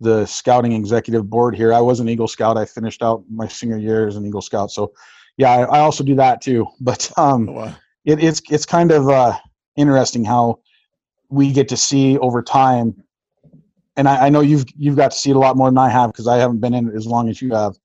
the 0.00 0.24
scouting 0.24 0.72
executive 0.72 1.28
board 1.28 1.54
here. 1.54 1.74
I 1.74 1.80
was 1.80 2.00
an 2.00 2.08
Eagle 2.08 2.26
Scout. 2.26 2.56
I 2.56 2.64
finished 2.64 3.02
out 3.02 3.22
my 3.30 3.46
senior 3.46 3.76
year 3.76 4.08
as 4.08 4.16
an 4.16 4.24
Eagle 4.24 4.40
Scout. 4.40 4.70
So 4.70 4.92
yeah, 5.36 5.50
I, 5.52 5.62
I 5.62 5.78
also 5.80 6.04
do 6.04 6.14
that 6.16 6.40
too. 6.40 6.66
But 6.80 7.10
um, 7.18 7.46
Wow. 7.46 7.74
it, 8.04 8.22
it's 8.22 8.42
it's 8.50 8.66
kind 8.66 8.92
of 8.92 9.08
uh, 9.08 9.38
interesting 9.76 10.24
how 10.24 10.60
we 11.28 11.52
get 11.52 11.68
to 11.68 11.76
see 11.76 12.18
over 12.18 12.42
time. 12.42 13.02
And 13.96 14.08
I, 14.08 14.26
I 14.26 14.28
know 14.28 14.40
you've 14.40 14.66
you've 14.76 14.96
got 14.96 15.10
to 15.12 15.16
see 15.16 15.30
it 15.30 15.36
a 15.36 15.38
lot 15.38 15.56
more 15.56 15.68
than 15.68 15.78
I 15.78 15.90
have 15.90 16.12
because 16.12 16.26
I 16.26 16.36
haven't 16.38 16.60
been 16.60 16.74
in 16.74 16.88
it 16.88 16.94
as 16.94 17.06
long 17.06 17.28
as 17.28 17.40
you 17.40 17.54
have. 17.54 17.76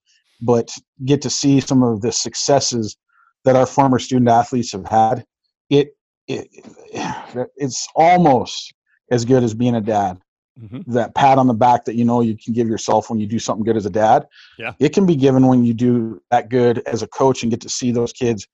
But 0.42 0.70
get 1.06 1.22
to 1.24 1.30
see 1.30 1.60
some 1.62 1.84
of 1.84 2.02
the 2.02 2.12
successes 2.12 2.98
that 3.46 3.56
our 3.56 3.66
former 3.66 4.00
student 4.00 4.30
athletes 4.30 4.72
have 4.74 4.86
had. 4.86 5.26
It, 5.70 5.96
it 6.28 6.48
it's 7.56 7.88
almost 7.96 8.74
as 9.12 9.24
good 9.26 9.44
as 9.44 9.54
being 9.54 9.76
a 9.76 9.82
dad. 9.82 10.20
Hmm 10.60 10.82
That 10.88 11.14
pat 11.16 11.38
on 11.38 11.48
the 11.48 11.54
back 11.54 11.86
that 11.86 11.96
you 11.96 12.06
know 12.06 12.22
you 12.22 12.38
can 12.38 12.54
give 12.54 12.68
yourself 12.68 13.10
when 13.10 13.20
you 13.20 13.28
do 13.28 13.40
something 13.40 13.66
good 13.66 13.78
as 13.78 13.86
a 13.86 13.90
dad. 13.90 14.26
Yeah. 14.58 14.74
It 14.80 14.94
can 14.94 15.06
be 15.06 15.16
given 15.16 15.48
when 15.48 15.64
you 15.66 15.74
do 15.74 16.22
that 16.32 16.50
good 16.50 16.80
as 16.86 17.02
a 17.02 17.08
coach 17.08 17.44
and 17.44 17.50
get 17.52 17.62
to 17.62 17.70
see 17.70 17.92
those 17.92 18.14
kids 18.14 18.48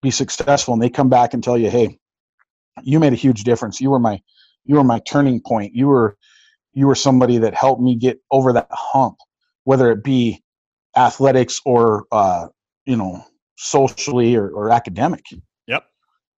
be 0.00 0.10
successful 0.10 0.72
and 0.74 0.82
they 0.82 0.90
come 0.90 1.08
back 1.08 1.34
and 1.34 1.42
tell 1.42 1.58
you, 1.58 1.70
"Hey, 1.70 1.98
you 2.82 3.00
made 3.00 3.12
a 3.12 3.16
huge 3.16 3.42
difference. 3.44 3.80
You 3.80 3.90
were 3.90 3.98
my 3.98 4.20
you 4.64 4.76
were 4.76 4.84
my 4.84 5.00
turning 5.00 5.40
point. 5.40 5.74
You 5.74 5.88
were 5.88 6.16
you 6.74 6.86
were 6.86 6.94
somebody 6.94 7.38
that 7.38 7.54
helped 7.54 7.82
me 7.82 7.96
get 7.96 8.20
over 8.30 8.52
that 8.52 8.68
hump, 8.70 9.16
whether 9.64 9.90
it 9.90 10.04
be 10.04 10.42
athletics 10.96 11.60
or 11.64 12.06
uh, 12.12 12.46
you 12.86 12.96
know, 12.96 13.24
socially 13.56 14.36
or, 14.36 14.48
or 14.50 14.70
academic." 14.70 15.24
Yep. 15.66 15.84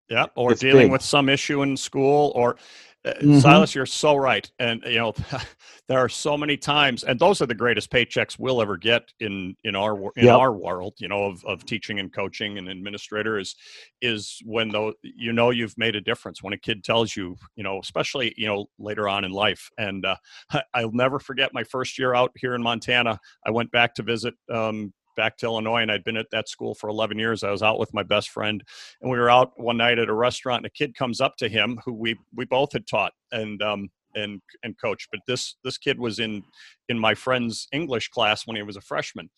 Yep. 0.08 0.32
Or 0.34 0.52
It's 0.52 0.60
dealing 0.60 0.86
big. 0.86 0.92
with 0.92 1.02
some 1.02 1.28
issue 1.28 1.62
in 1.62 1.76
school 1.76 2.32
or 2.34 2.56
uh, 3.04 3.14
Mhm. 3.22 3.40
Silas, 3.40 3.74
you're 3.74 3.86
so 3.86 4.16
right. 4.16 4.50
And 4.58 4.82
you 4.84 4.98
know, 4.98 5.14
there 5.88 5.98
are 5.98 6.08
so 6.08 6.36
many 6.36 6.56
times, 6.56 7.02
and 7.04 7.18
those 7.18 7.40
are 7.40 7.46
the 7.46 7.54
greatest 7.54 7.90
paychecks 7.90 8.38
we'll 8.38 8.60
ever 8.60 8.76
get 8.76 9.04
in 9.20 9.56
in 9.64 9.74
our 9.74 9.96
in 10.16 10.26
Yep. 10.26 10.36
our 10.38 10.52
world. 10.52 10.94
You 10.98 11.08
know, 11.08 11.24
of, 11.24 11.44
of 11.46 11.64
teaching 11.64 11.98
and 11.98 12.12
coaching 12.12 12.58
and 12.58 12.68
administrator 12.68 13.38
is 13.38 13.56
is 14.02 14.38
when 14.44 14.68
though 14.68 14.92
you 15.02 15.32
know 15.32 15.50
you've 15.50 15.76
made 15.78 15.96
a 15.96 16.00
difference. 16.00 16.42
When 16.42 16.52
a 16.52 16.58
kid 16.58 16.84
tells 16.84 17.16
you, 17.16 17.36
you 17.56 17.62
know, 17.64 17.80
especially 17.80 18.34
you 18.36 18.46
know 18.46 18.66
later 18.78 19.08
on 19.08 19.24
in 19.24 19.32
life. 19.32 19.70
And 19.78 20.04
uh, 20.04 20.16
I'll 20.74 20.92
never 20.92 21.18
forget 21.18 21.54
my 21.54 21.64
first 21.64 21.98
year 21.98 22.14
out 22.14 22.32
here 22.36 22.54
in 22.54 22.62
Montana. 22.62 23.18
I 23.46 23.50
went 23.50 23.70
back 23.70 23.94
to 23.94 24.02
visit. 24.02 24.34
Um, 24.52 24.92
back 25.16 25.36
to 25.38 25.46
Illinois 25.46 25.82
and 25.82 25.90
I'd 25.90 26.04
been 26.04 26.16
at 26.16 26.30
that 26.32 26.48
school 26.48 26.74
for 26.74 26.88
11 26.88 27.18
years. 27.18 27.42
I 27.42 27.50
was 27.50 27.62
out 27.62 27.78
with 27.78 27.92
my 27.94 28.02
best 28.02 28.30
friend 28.30 28.62
and 29.00 29.10
we 29.10 29.18
were 29.18 29.30
out 29.30 29.52
one 29.56 29.76
night 29.76 29.98
at 29.98 30.08
a 30.08 30.14
restaurant 30.14 30.60
and 30.60 30.66
a 30.66 30.70
kid 30.70 30.94
comes 30.94 31.20
up 31.20 31.36
to 31.38 31.48
him 31.48 31.80
who 31.84 31.92
we 31.92 32.16
we 32.34 32.44
both 32.44 32.72
had 32.72 32.86
taught 32.86 33.12
and 33.32 33.62
um 33.62 33.88
and 34.14 34.40
and 34.62 34.78
coached 34.80 35.08
but 35.12 35.20
this 35.26 35.56
this 35.64 35.78
kid 35.78 35.98
was 35.98 36.18
in 36.18 36.42
in 36.88 36.98
my 36.98 37.14
friend's 37.14 37.68
english 37.72 38.08
class 38.08 38.46
when 38.46 38.56
he 38.56 38.62
was 38.62 38.76
a 38.76 38.80
freshman 38.80 39.30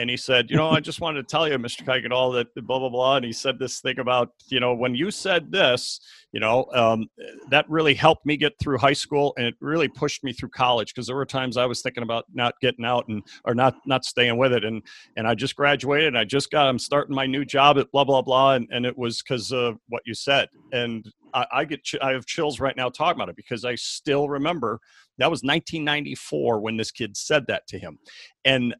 and 0.00 0.08
he 0.08 0.16
said, 0.16 0.50
"You 0.50 0.56
know, 0.56 0.70
I 0.70 0.80
just 0.80 1.00
wanted 1.02 1.28
to 1.28 1.30
tell 1.30 1.46
you, 1.46 1.58
Mr. 1.58 1.84
Kuykendall, 1.84 2.32
that 2.34 2.66
blah 2.66 2.78
blah 2.78 2.88
blah." 2.88 3.16
And 3.16 3.24
he 3.24 3.32
said 3.32 3.58
this 3.58 3.80
thing 3.80 3.98
about, 3.98 4.30
you 4.48 4.58
know, 4.58 4.74
when 4.74 4.94
you 4.94 5.10
said 5.10 5.52
this, 5.52 6.00
you 6.32 6.40
know, 6.40 6.66
um, 6.74 7.06
that 7.50 7.68
really 7.68 7.92
helped 7.92 8.24
me 8.24 8.38
get 8.38 8.58
through 8.58 8.78
high 8.78 8.94
school, 8.94 9.34
and 9.36 9.46
it 9.46 9.54
really 9.60 9.88
pushed 9.88 10.24
me 10.24 10.32
through 10.32 10.48
college 10.48 10.94
because 10.94 11.06
there 11.06 11.16
were 11.16 11.26
times 11.26 11.58
I 11.58 11.66
was 11.66 11.82
thinking 11.82 12.02
about 12.02 12.24
not 12.32 12.54
getting 12.62 12.84
out 12.84 13.08
and 13.08 13.22
or 13.44 13.54
not 13.54 13.76
not 13.84 14.04
staying 14.06 14.38
with 14.38 14.54
it, 14.54 14.64
and 14.64 14.82
and 15.16 15.28
I 15.28 15.34
just 15.34 15.54
graduated, 15.54 16.08
and 16.08 16.18
I 16.18 16.24
just 16.24 16.50
got 16.50 16.66
I'm 16.66 16.78
starting 16.78 17.14
my 17.14 17.26
new 17.26 17.44
job 17.44 17.76
at 17.76 17.92
blah 17.92 18.04
blah 18.04 18.22
blah, 18.22 18.54
and, 18.54 18.66
and 18.70 18.86
it 18.86 18.96
was 18.96 19.22
because 19.22 19.52
of 19.52 19.76
what 19.88 20.02
you 20.06 20.14
said, 20.14 20.48
and 20.72 21.06
I, 21.34 21.46
I 21.52 21.64
get 21.66 21.84
ch- 21.84 22.00
I 22.00 22.12
have 22.12 22.24
chills 22.24 22.58
right 22.58 22.76
now 22.76 22.88
talking 22.88 23.18
about 23.20 23.28
it 23.28 23.36
because 23.36 23.66
I 23.66 23.74
still 23.74 24.30
remember 24.30 24.80
that 25.18 25.30
was 25.30 25.42
1994 25.42 26.60
when 26.60 26.78
this 26.78 26.90
kid 26.90 27.18
said 27.18 27.46
that 27.48 27.66
to 27.68 27.78
him, 27.78 27.98
and 28.46 28.74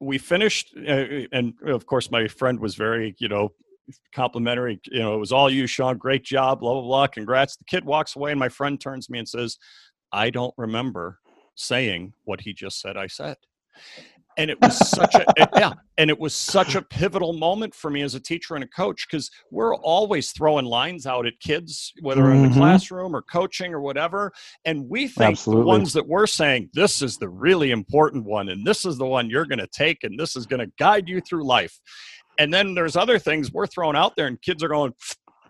we 0.00 0.18
finished, 0.18 0.74
uh, 0.76 1.26
and 1.32 1.54
of 1.66 1.86
course 1.86 2.10
my 2.10 2.26
friend 2.26 2.58
was 2.58 2.74
very 2.74 3.14
you 3.18 3.28
know 3.28 3.52
complimentary. 4.14 4.80
You 4.86 5.00
know, 5.00 5.14
it 5.14 5.18
was 5.18 5.32
all 5.32 5.50
you, 5.50 5.66
Sean. 5.66 5.98
Great 5.98 6.24
job. 6.24 6.60
Blah 6.60 6.72
blah 6.72 6.82
blah. 6.82 7.06
Congrats. 7.06 7.56
The 7.56 7.64
kid 7.64 7.84
walks 7.84 8.16
away, 8.16 8.30
and 8.30 8.40
my 8.40 8.48
friend 8.48 8.80
turns 8.80 9.10
me 9.10 9.18
and 9.18 9.28
says, 9.28 9.58
"I 10.12 10.30
don't 10.30 10.54
remember 10.56 11.18
saying 11.54 12.14
what 12.24 12.40
he 12.40 12.52
just 12.52 12.80
said. 12.80 12.96
I 12.96 13.06
said." 13.06 13.36
And 14.36 14.50
it 14.50 14.60
was 14.60 14.76
such 14.88 15.14
a 15.14 15.24
it, 15.36 15.48
yeah 15.56 15.72
and 15.98 16.08
it 16.08 16.18
was 16.18 16.34
such 16.34 16.74
a 16.74 16.82
pivotal 16.82 17.32
moment 17.32 17.74
for 17.74 17.90
me 17.90 18.02
as 18.02 18.14
a 18.14 18.20
teacher 18.20 18.54
and 18.54 18.64
a 18.64 18.68
coach 18.68 19.06
because 19.10 19.30
we're 19.50 19.74
always 19.76 20.32
throwing 20.32 20.64
lines 20.64 21.06
out 21.06 21.26
at 21.26 21.38
kids 21.40 21.92
whether 22.00 22.22
mm-hmm. 22.22 22.36
in 22.36 22.42
the 22.42 22.48
mm-hmm. 22.48 22.58
classroom 22.58 23.14
or 23.14 23.22
coaching 23.22 23.72
or 23.72 23.80
whatever 23.80 24.32
and 24.64 24.88
we 24.88 25.08
think 25.08 25.32
Absolutely. 25.32 25.62
the 25.62 25.66
ones 25.66 25.92
that 25.92 26.06
we're 26.06 26.26
saying 26.26 26.68
this 26.72 27.02
is 27.02 27.16
the 27.16 27.28
really 27.28 27.70
important 27.70 28.24
one 28.24 28.48
and 28.48 28.66
this 28.66 28.84
is 28.84 28.98
the 28.98 29.06
one 29.06 29.28
you're 29.28 29.46
going 29.46 29.58
to 29.58 29.68
take 29.68 30.04
and 30.04 30.18
this 30.18 30.36
is 30.36 30.46
going 30.46 30.60
to 30.60 30.72
guide 30.78 31.08
you 31.08 31.20
through 31.20 31.44
life 31.44 31.78
and 32.38 32.54
then 32.54 32.74
there's 32.74 32.96
other 32.96 33.18
things 33.18 33.52
we're 33.52 33.66
throwing 33.66 33.96
out 33.96 34.16
there 34.16 34.26
and 34.26 34.40
kids 34.40 34.62
are 34.62 34.68
going 34.68 34.94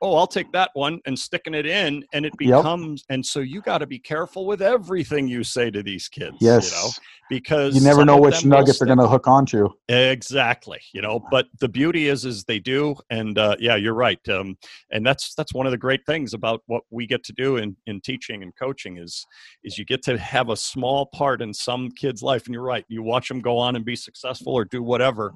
oh 0.03 0.17
i'll 0.17 0.27
take 0.27 0.51
that 0.53 0.71
one 0.75 1.01
and 1.07 1.19
sticking 1.19 1.55
it 1.55 1.67
in 1.67 2.05
and 2.13 2.25
it 2.25 2.37
becomes 2.37 3.05
yep. 3.09 3.15
and 3.15 3.25
so 3.25 3.41
you 3.41 3.61
got 3.61 3.79
to 3.79 3.87
be 3.87 3.99
careful 3.99 4.47
with 4.47 4.63
everything 4.63 5.29
you 5.29 5.43
say 5.45 5.71
to 5.71 5.83
these 5.83 6.09
kids 6.09 6.37
yes 6.41 6.71
you 6.71 6.79
know 6.79 6.91
because 7.31 7.75
you 7.75 7.81
never 7.81 8.05
know 8.05 8.17
which 8.17 8.45
nuggets 8.45 8.79
they're 8.79 8.87
going 8.87 8.99
to 8.99 9.07
hook 9.07 9.29
onto 9.29 9.69
exactly 9.89 10.79
you 10.93 11.01
know 11.01 11.25
but 11.31 11.47
the 11.61 11.69
beauty 11.69 12.09
is 12.09 12.25
is 12.25 12.45
they 12.45 12.59
do 12.59 12.95
and 13.11 13.39
uh, 13.39 13.55
yeah 13.59 13.77
you're 13.77 13.95
right 13.95 14.29
um, 14.29 14.57
and 14.91 15.07
that's 15.07 15.35
that's 15.35 15.55
one 15.55 15.67
of 15.67 15.71
the 15.71 15.79
great 15.79 16.05
things 16.07 16.35
about 16.35 16.63
what 16.67 16.83
we 16.91 17.07
get 17.07 17.23
to 17.25 17.33
do 17.33 17.57
in 17.57 17.77
in 17.87 18.01
teaching 18.01 18.43
and 18.43 18.55
coaching 18.57 18.99
is 18.99 19.25
is 19.65 19.79
you 19.79 19.85
get 19.85 20.03
to 20.03 20.19
have 20.19 20.51
a 20.51 20.57
small 20.57 21.07
part 21.07 21.41
in 21.41 21.55
some 21.55 21.91
kids 21.93 22.23
life 22.23 22.47
and 22.47 22.55
you're 22.55 22.63
right 22.63 22.85
you 22.89 23.03
watch 23.03 23.29
them 23.29 23.41
go 23.41 23.57
on 23.57 23.77
and 23.77 23.85
be 23.85 23.97
successful 23.97 24.53
or 24.53 24.65
do 24.65 24.83
whatever 24.83 25.33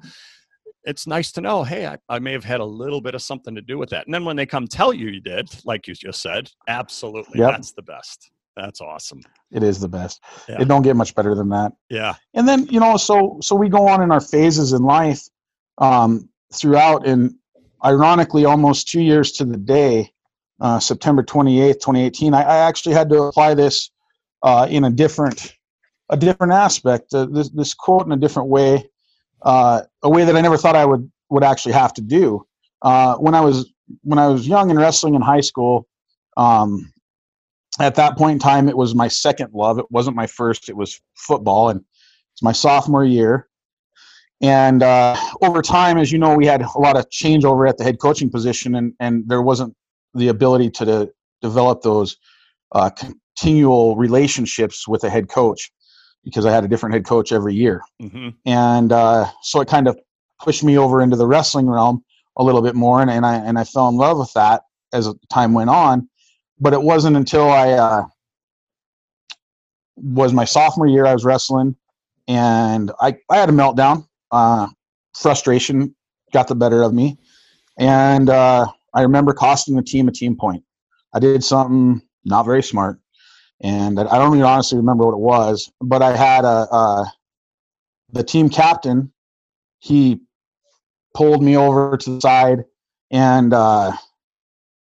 it's 0.85 1.07
nice 1.07 1.31
to 1.33 1.41
know, 1.41 1.63
hey, 1.63 1.87
I, 1.87 1.97
I, 2.09 2.19
may 2.19 2.31
have 2.31 2.43
had 2.43 2.59
a 2.59 2.65
little 2.65 3.01
bit 3.01 3.15
of 3.15 3.21
something 3.21 3.55
to 3.55 3.61
do 3.61 3.77
with 3.77 3.89
that. 3.89 4.05
And 4.05 4.13
then 4.13 4.23
when 4.23 4.35
they 4.35 4.45
come 4.45 4.67
tell 4.67 4.93
you 4.93 5.07
you 5.07 5.19
did, 5.19 5.49
like 5.65 5.87
you 5.87 5.95
just 5.95 6.21
said, 6.21 6.49
absolutely, 6.67 7.39
yep. 7.39 7.51
that's 7.51 7.71
the 7.71 7.81
best. 7.81 8.29
That's 8.55 8.79
awesome. 8.79 9.21
It 9.51 9.63
is 9.63 9.79
the 9.79 9.87
best. 9.87 10.23
Yeah. 10.47 10.61
It 10.61 10.67
don't 10.67 10.81
get 10.81 10.95
much 10.95 11.13
better 11.13 11.35
than 11.35 11.49
that. 11.49 11.73
Yeah. 11.89 12.13
And 12.33 12.47
then 12.47 12.67
you 12.67 12.79
know, 12.79 12.95
so 12.95 13.37
so 13.41 13.53
we 13.55 13.67
go 13.67 13.87
on 13.87 14.01
in 14.01 14.11
our 14.11 14.21
phases 14.21 14.71
in 14.71 14.83
life 14.83 15.21
um, 15.77 16.29
throughout, 16.53 17.05
and 17.05 17.35
ironically, 17.83 18.45
almost 18.45 18.87
two 18.87 19.01
years 19.01 19.33
to 19.33 19.45
the 19.45 19.57
day, 19.57 20.09
uh, 20.61 20.79
September 20.79 21.21
twenty 21.21 21.61
eighth, 21.61 21.81
twenty 21.81 22.01
eighteen. 22.05 22.33
I, 22.33 22.43
I, 22.43 22.57
actually 22.59 22.93
had 22.93 23.09
to 23.09 23.23
apply 23.23 23.55
this 23.55 23.91
uh, 24.41 24.67
in 24.69 24.85
a 24.85 24.89
different 24.89 25.53
a 26.09 26.15
different 26.15 26.53
aspect. 26.53 27.13
Uh, 27.13 27.25
this 27.25 27.49
this 27.49 27.73
quote 27.73 28.05
in 28.05 28.13
a 28.13 28.17
different 28.17 28.47
way 28.47 28.89
uh, 29.41 29.81
a 30.03 30.09
way 30.09 30.25
that 30.25 30.35
I 30.35 30.41
never 30.41 30.57
thought 30.57 30.75
I 30.75 30.85
would 30.85 31.11
would 31.29 31.43
actually 31.43 31.73
have 31.73 31.93
to 31.93 32.01
do. 32.01 32.45
Uh, 32.81 33.15
when 33.15 33.35
I 33.35 33.41
was 33.41 33.71
when 34.03 34.19
I 34.19 34.27
was 34.27 34.47
young 34.47 34.69
and 34.69 34.79
wrestling 34.79 35.15
in 35.15 35.21
high 35.21 35.41
school, 35.41 35.87
um, 36.37 36.91
at 37.79 37.95
that 37.95 38.17
point 38.17 38.33
in 38.33 38.39
time, 38.39 38.67
it 38.69 38.77
was 38.77 38.95
my 38.95 39.07
second 39.07 39.53
love. 39.53 39.79
It 39.79 39.85
wasn't 39.89 40.15
my 40.15 40.27
first. 40.27 40.69
It 40.69 40.77
was 40.77 41.01
football, 41.15 41.69
and 41.69 41.81
it's 42.33 42.43
my 42.43 42.51
sophomore 42.51 43.05
year. 43.05 43.47
And 44.41 44.83
uh, 44.83 45.15
over 45.41 45.61
time, 45.61 45.97
as 45.97 46.11
you 46.11 46.17
know, 46.17 46.35
we 46.35 46.45
had 46.45 46.61
a 46.61 46.79
lot 46.79 46.97
of 46.97 47.09
changeover 47.09 47.67
at 47.69 47.77
the 47.77 47.83
head 47.83 47.99
coaching 47.99 48.29
position, 48.29 48.75
and 48.75 48.93
and 48.99 49.23
there 49.27 49.41
wasn't 49.41 49.75
the 50.13 50.27
ability 50.29 50.69
to, 50.71 50.85
to 50.85 51.13
develop 51.41 51.81
those 51.81 52.17
uh, 52.71 52.89
continual 52.89 53.95
relationships 53.95 54.87
with 54.87 55.03
a 55.03 55.09
head 55.09 55.29
coach 55.29 55.71
because 56.25 56.45
I 56.45 56.51
had 56.51 56.65
a 56.65 56.67
different 56.67 56.93
head 56.93 57.05
coach 57.05 57.31
every 57.31 57.53
year. 57.53 57.81
Mm-hmm. 58.01 58.29
And 58.45 58.91
uh, 58.91 59.27
so 59.43 59.61
it 59.61 59.69
kind 59.69 59.87
of 59.87 59.97
pushed 60.41 60.63
me 60.63 60.77
over 60.77 61.01
into 61.01 61.15
the 61.15 61.27
wrestling 61.27 61.69
realm 61.69 62.03
a 62.35 62.43
little 62.43 62.61
bit 62.61 62.75
more, 62.75 63.01
and, 63.01 63.09
and 63.09 63.25
I 63.25 63.35
and 63.35 63.57
I 63.57 63.63
fell 63.63 63.87
in 63.87 63.95
love 63.95 64.17
with 64.17 64.33
that 64.33 64.63
as 64.91 65.07
time 65.31 65.53
went 65.53 65.69
on. 65.69 66.09
But 66.59 66.73
it 66.73 66.81
wasn't 66.81 67.15
until 67.15 67.49
I 67.49 67.71
uh, 67.71 68.05
was 69.95 70.33
my 70.33 70.45
sophomore 70.45 70.87
year 70.87 71.05
I 71.05 71.13
was 71.13 71.23
wrestling, 71.23 71.75
and 72.27 72.91
I 72.99 73.17
I 73.29 73.37
had 73.37 73.49
a 73.49 73.53
meltdown. 73.53 74.07
Uh, 74.31 74.67
frustration 75.15 75.95
got 76.33 76.47
the 76.47 76.55
better 76.55 76.83
of 76.83 76.93
me, 76.93 77.17
and 77.77 78.29
uh, 78.29 78.65
I 78.93 79.01
remember 79.01 79.33
costing 79.33 79.75
the 79.75 79.83
team 79.83 80.07
a 80.07 80.11
team 80.11 80.35
point. 80.35 80.63
I 81.13 81.19
did 81.19 81.43
something 81.43 82.01
not 82.25 82.43
very 82.45 82.63
smart, 82.63 82.99
and 83.61 83.99
I 83.99 84.17
don't 84.17 84.33
even 84.33 84.45
honestly 84.45 84.77
remember 84.77 85.05
what 85.05 85.13
it 85.13 85.19
was, 85.19 85.71
but 85.81 86.01
I 86.01 86.15
had 86.15 86.45
a, 86.45 87.05
the 88.11 88.23
team 88.23 88.49
captain. 88.49 89.11
He 89.79 90.19
pulled 91.13 91.43
me 91.43 91.55
over 91.57 91.97
to 91.97 92.09
the 92.15 92.21
side, 92.21 92.65
and 93.11 93.53
uh, 93.53 93.93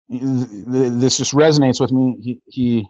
this 0.10 1.18
just 1.18 1.34
resonates 1.34 1.80
with 1.80 1.92
me. 1.92 2.18
He 2.22 2.42
he 2.46 2.88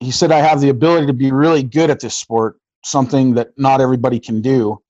he 0.00 0.10
said 0.10 0.32
I 0.32 0.38
have 0.38 0.60
the 0.60 0.68
ability 0.68 1.06
to 1.06 1.12
be 1.12 1.32
really 1.32 1.62
good 1.62 1.90
at 1.90 2.00
this 2.00 2.16
sport, 2.16 2.58
something 2.84 3.34
that 3.34 3.48
not 3.56 3.80
everybody 3.80 4.20
can 4.20 4.40
do, 4.42 4.80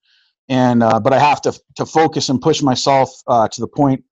and 0.48 0.83
uh, 0.83 1.00
but 1.00 1.12
I 1.12 1.18
have 1.18 1.40
to 1.42 1.59
to 1.76 1.87
focus 1.87 2.28
and 2.28 2.40
push 2.40 2.62
myself 2.62 3.11
uh, 3.26 3.48
to 3.48 3.61
the 3.61 3.68
point 3.68 4.05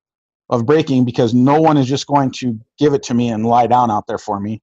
of 0.48 0.66
breaking 0.66 1.04
because 1.04 1.32
no 1.32 1.60
one 1.60 1.76
is 1.76 1.86
just 1.86 2.06
going 2.06 2.32
to 2.32 2.58
give 2.78 2.92
it 2.94 3.02
to 3.04 3.14
me 3.14 3.28
and 3.28 3.46
lie 3.46 3.68
down 3.68 3.90
out 3.90 4.06
there 4.08 4.18
for 4.18 4.40
me. 4.40 4.60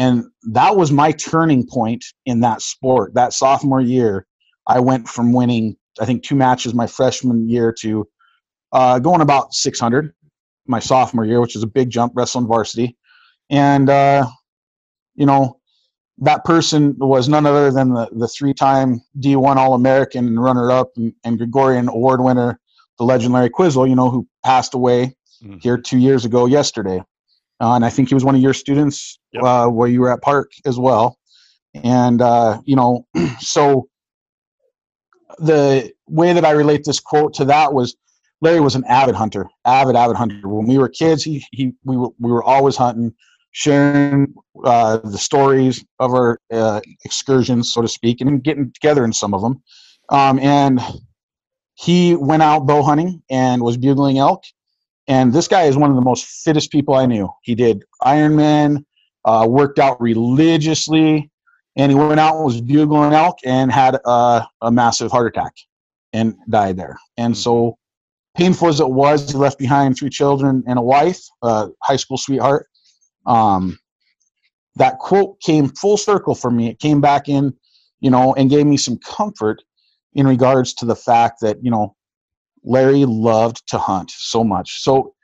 And 0.00 0.24
that 0.44 0.76
was 0.76 0.90
my 0.90 1.12
turning 1.12 1.66
point 1.66 2.06
in 2.24 2.40
that 2.40 2.62
sport. 2.62 3.12
That 3.12 3.34
sophomore 3.34 3.82
year, 3.82 4.26
I 4.66 4.80
went 4.80 5.06
from 5.06 5.34
winning, 5.34 5.76
I 6.00 6.06
think, 6.06 6.22
two 6.22 6.34
matches 6.34 6.72
my 6.72 6.86
freshman 6.86 7.50
year 7.50 7.70
to 7.80 8.08
uh, 8.72 8.98
going 8.98 9.20
about 9.20 9.52
600 9.52 10.14
my 10.66 10.80
sophomore 10.80 11.26
year, 11.26 11.42
which 11.42 11.54
is 11.54 11.62
a 11.62 11.66
big 11.66 11.90
jump, 11.90 12.14
wrestling 12.16 12.46
varsity. 12.46 12.96
And, 13.50 13.90
uh, 13.90 14.26
you 15.16 15.26
know, 15.26 15.60
that 16.16 16.46
person 16.46 16.96
was 16.98 17.28
none 17.28 17.44
other 17.44 17.70
than 17.70 17.92
the, 17.92 18.08
the 18.10 18.28
three 18.28 18.54
time 18.54 19.02
D1 19.18 19.56
All 19.56 19.74
American 19.74 20.38
runner 20.38 20.72
up 20.72 20.92
and, 20.96 21.12
and, 21.24 21.38
Gorriaran 21.38 21.90
Award 21.90 22.22
winner, 22.22 22.58
the 22.98 23.04
legendary 23.04 23.50
Quizzle, 23.50 23.86
you 23.86 23.96
know, 23.96 24.08
who 24.08 24.26
passed 24.42 24.72
away 24.72 25.14
mm-hmm. 25.44 25.58
here 25.58 25.76
two 25.76 25.98
years 25.98 26.24
ago 26.24 26.46
yesterday 26.46 27.02
uh, 27.60 27.74
and 27.74 27.84
I 27.84 27.90
think 27.90 28.08
he 28.08 28.14
was 28.14 28.24
one 28.24 28.34
of 28.34 28.40
your 28.40 28.54
students 28.54 29.18
yep. 29.32 29.42
uh, 29.42 29.68
where 29.68 29.88
you 29.88 30.00
were 30.00 30.12
at 30.12 30.22
Park 30.22 30.50
as 30.64 30.78
well. 30.78 31.18
And 31.74 32.22
uh, 32.22 32.60
you 32.64 32.74
know, 32.74 33.06
so 33.40 33.88
the 35.38 35.92
way 36.08 36.32
that 36.32 36.44
I 36.44 36.50
relate 36.50 36.84
this 36.84 37.00
quote 37.00 37.34
to 37.34 37.44
that 37.46 37.72
was 37.72 37.96
Larry 38.40 38.60
was 38.60 38.74
an 38.74 38.84
avid 38.84 39.14
hunter, 39.14 39.48
avid 39.64 39.94
avid 39.94 40.16
hunter. 40.16 40.48
When 40.48 40.66
we 40.66 40.78
were 40.78 40.88
kids, 40.88 41.22
he 41.22 41.44
he 41.52 41.72
we 41.84 41.96
were, 41.96 42.08
we 42.18 42.30
were 42.32 42.42
always 42.42 42.76
hunting, 42.76 43.14
sharing 43.52 44.34
uh, 44.64 44.98
the 44.98 45.18
stories 45.18 45.84
of 45.98 46.14
our 46.14 46.40
uh, 46.50 46.80
excursions, 47.04 47.72
so 47.72 47.82
to 47.82 47.88
speak, 47.88 48.20
and 48.20 48.42
getting 48.42 48.72
together 48.72 49.04
in 49.04 49.12
some 49.12 49.34
of 49.34 49.42
them. 49.42 49.62
Um, 50.08 50.38
and 50.40 50.80
he 51.74 52.16
went 52.16 52.42
out 52.42 52.66
bow 52.66 52.82
hunting 52.82 53.22
and 53.30 53.62
was 53.62 53.76
bugling 53.76 54.18
elk 54.18 54.44
and 55.10 55.32
this 55.32 55.48
guy 55.48 55.64
is 55.64 55.76
one 55.76 55.90
of 55.90 55.96
the 55.96 56.02
most 56.02 56.24
fittest 56.24 56.70
people 56.70 56.94
I 56.94 57.04
knew. 57.04 57.28
He 57.42 57.56
did 57.56 57.82
Ironman, 58.04 58.84
uh, 59.24 59.44
worked 59.50 59.80
out 59.80 60.00
religiously, 60.00 61.28
and 61.74 61.90
he 61.90 61.98
went 61.98 62.20
out 62.20 62.36
and 62.36 62.44
was 62.44 62.60
bugling 62.60 63.12
elk 63.12 63.38
and 63.44 63.72
had 63.72 63.96
a, 64.04 64.46
a 64.62 64.70
massive 64.70 65.10
heart 65.10 65.26
attack 65.26 65.52
and 66.12 66.36
died 66.48 66.76
there. 66.76 66.96
And 67.16 67.36
so, 67.36 67.76
painful 68.36 68.68
as 68.68 68.78
it 68.78 68.88
was, 68.88 69.28
he 69.28 69.36
left 69.36 69.58
behind 69.58 69.98
three 69.98 70.10
children 70.10 70.62
and 70.68 70.78
a 70.78 70.82
wife, 70.82 71.20
a 71.42 71.70
high 71.82 71.96
school 71.96 72.16
sweetheart. 72.16 72.68
Um, 73.26 73.80
that 74.76 74.98
quote 74.98 75.40
came 75.40 75.70
full 75.70 75.96
circle 75.96 76.36
for 76.36 76.52
me. 76.52 76.68
It 76.68 76.78
came 76.78 77.00
back 77.00 77.28
in, 77.28 77.52
you 77.98 78.12
know, 78.12 78.32
and 78.34 78.48
gave 78.48 78.64
me 78.64 78.76
some 78.76 78.98
comfort 78.98 79.60
in 80.14 80.28
regards 80.28 80.72
to 80.74 80.86
the 80.86 80.94
fact 80.94 81.40
that, 81.40 81.58
you 81.64 81.70
know, 81.72 81.96
Larry 82.64 83.04
loved 83.04 83.66
to 83.68 83.78
hunt 83.78 84.10
so 84.10 84.44
much. 84.44 84.82
So 84.82 85.14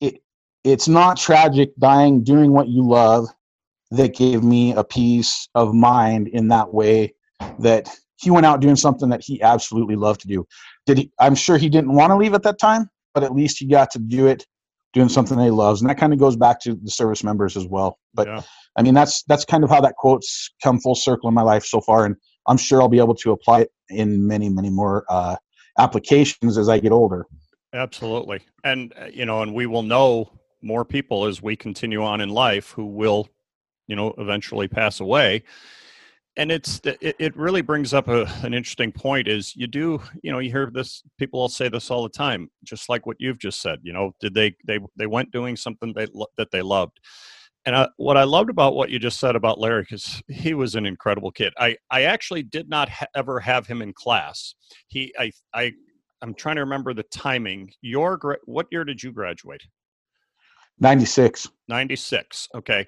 it 0.00 0.20
it's 0.64 0.88
not 0.88 1.16
tragic 1.16 1.70
dying 1.78 2.22
doing 2.22 2.52
what 2.52 2.68
you 2.68 2.86
love 2.86 3.28
that 3.90 4.16
gave 4.16 4.42
me 4.42 4.72
a 4.72 4.84
peace 4.84 5.48
of 5.54 5.74
mind 5.74 6.28
in 6.28 6.48
that 6.48 6.72
way 6.74 7.14
that 7.60 7.88
he 8.16 8.30
went 8.30 8.46
out 8.46 8.60
doing 8.60 8.76
something 8.76 9.08
that 9.10 9.22
he 9.22 9.40
absolutely 9.42 9.96
loved 9.96 10.20
to 10.22 10.28
do. 10.28 10.46
Did 10.86 10.98
he? 10.98 11.12
I'm 11.18 11.34
sure 11.34 11.58
he 11.58 11.68
didn't 11.68 11.92
want 11.92 12.10
to 12.10 12.16
leave 12.16 12.34
at 12.34 12.42
that 12.42 12.58
time, 12.58 12.90
but 13.14 13.22
at 13.22 13.32
least 13.32 13.58
he 13.58 13.66
got 13.66 13.90
to 13.92 13.98
do 13.98 14.26
it 14.26 14.46
doing 14.92 15.08
something 15.08 15.36
that 15.36 15.44
he 15.44 15.50
loves, 15.50 15.82
and 15.82 15.90
that 15.90 15.98
kind 15.98 16.12
of 16.12 16.18
goes 16.18 16.36
back 16.36 16.58
to 16.60 16.74
the 16.82 16.90
service 16.90 17.22
members 17.22 17.56
as 17.56 17.66
well. 17.66 17.98
But 18.14 18.28
yeah. 18.28 18.42
I 18.76 18.82
mean, 18.82 18.94
that's 18.94 19.22
that's 19.24 19.44
kind 19.44 19.62
of 19.62 19.70
how 19.70 19.80
that 19.82 19.94
quote's 19.96 20.50
come 20.62 20.80
full 20.80 20.94
circle 20.94 21.28
in 21.28 21.34
my 21.34 21.42
life 21.42 21.64
so 21.64 21.80
far, 21.80 22.06
and 22.06 22.16
I'm 22.46 22.56
sure 22.56 22.80
I'll 22.80 22.88
be 22.88 22.98
able 22.98 23.14
to 23.16 23.32
apply 23.32 23.62
it 23.62 23.70
in 23.90 24.26
many, 24.26 24.48
many 24.48 24.70
more 24.70 25.04
uh, 25.08 25.36
applications 25.78 26.58
as 26.58 26.68
I 26.68 26.78
get 26.78 26.92
older. 26.92 27.26
Absolutely, 27.72 28.40
and 28.64 28.92
uh, 29.00 29.06
you 29.06 29.26
know, 29.26 29.42
and 29.42 29.54
we 29.54 29.66
will 29.66 29.82
know 29.82 30.30
more 30.62 30.84
people 30.84 31.26
as 31.26 31.42
we 31.42 31.56
continue 31.56 32.02
on 32.02 32.20
in 32.20 32.28
life 32.28 32.70
who 32.70 32.86
will, 32.86 33.28
you 33.86 33.96
know, 33.96 34.14
eventually 34.18 34.68
pass 34.68 35.00
away. 35.00 35.42
And 36.38 36.52
it's 36.52 36.82
it, 36.84 37.34
really 37.34 37.62
brings 37.62 37.94
up 37.94 38.08
a, 38.08 38.26
an 38.42 38.52
interesting 38.52 38.92
point. 38.92 39.26
Is 39.26 39.56
you 39.56 39.66
do 39.66 40.02
you 40.22 40.30
know 40.30 40.38
you 40.38 40.50
hear 40.50 40.70
this 40.70 41.02
people 41.18 41.40
all 41.40 41.48
say 41.48 41.70
this 41.70 41.90
all 41.90 42.02
the 42.02 42.10
time, 42.10 42.50
just 42.62 42.90
like 42.90 43.06
what 43.06 43.16
you've 43.18 43.38
just 43.38 43.62
said. 43.62 43.78
You 43.82 43.94
know, 43.94 44.12
did 44.20 44.34
they 44.34 44.54
they 44.66 44.78
they 44.96 45.06
went 45.06 45.30
doing 45.30 45.56
something 45.56 45.94
they 45.94 46.06
that 46.36 46.50
they 46.50 46.60
loved 46.60 47.00
and 47.66 47.74
I, 47.74 47.88
what 47.96 48.16
I 48.16 48.22
loved 48.22 48.48
about 48.48 48.74
what 48.74 48.90
you 48.90 48.98
just 49.00 49.18
said 49.18 49.34
about 49.34 49.58
Larry, 49.58 49.82
because 49.82 50.22
he 50.28 50.54
was 50.54 50.76
an 50.76 50.86
incredible 50.86 51.32
kid. 51.32 51.52
I, 51.58 51.76
I 51.90 52.02
actually 52.02 52.44
did 52.44 52.68
not 52.68 52.88
ha- 52.88 53.06
ever 53.14 53.40
have 53.40 53.66
him 53.66 53.82
in 53.82 53.92
class. 53.92 54.54
He, 54.86 55.12
I, 55.18 55.32
I, 55.52 55.72
I'm 56.22 56.32
trying 56.32 56.56
to 56.56 56.62
remember 56.62 56.94
the 56.94 57.02
timing. 57.02 57.72
Your, 57.82 58.16
gra- 58.16 58.38
what 58.44 58.68
year 58.70 58.84
did 58.84 59.02
you 59.02 59.10
graduate? 59.10 59.62
96. 60.78 61.48
96. 61.68 62.48
Okay. 62.54 62.86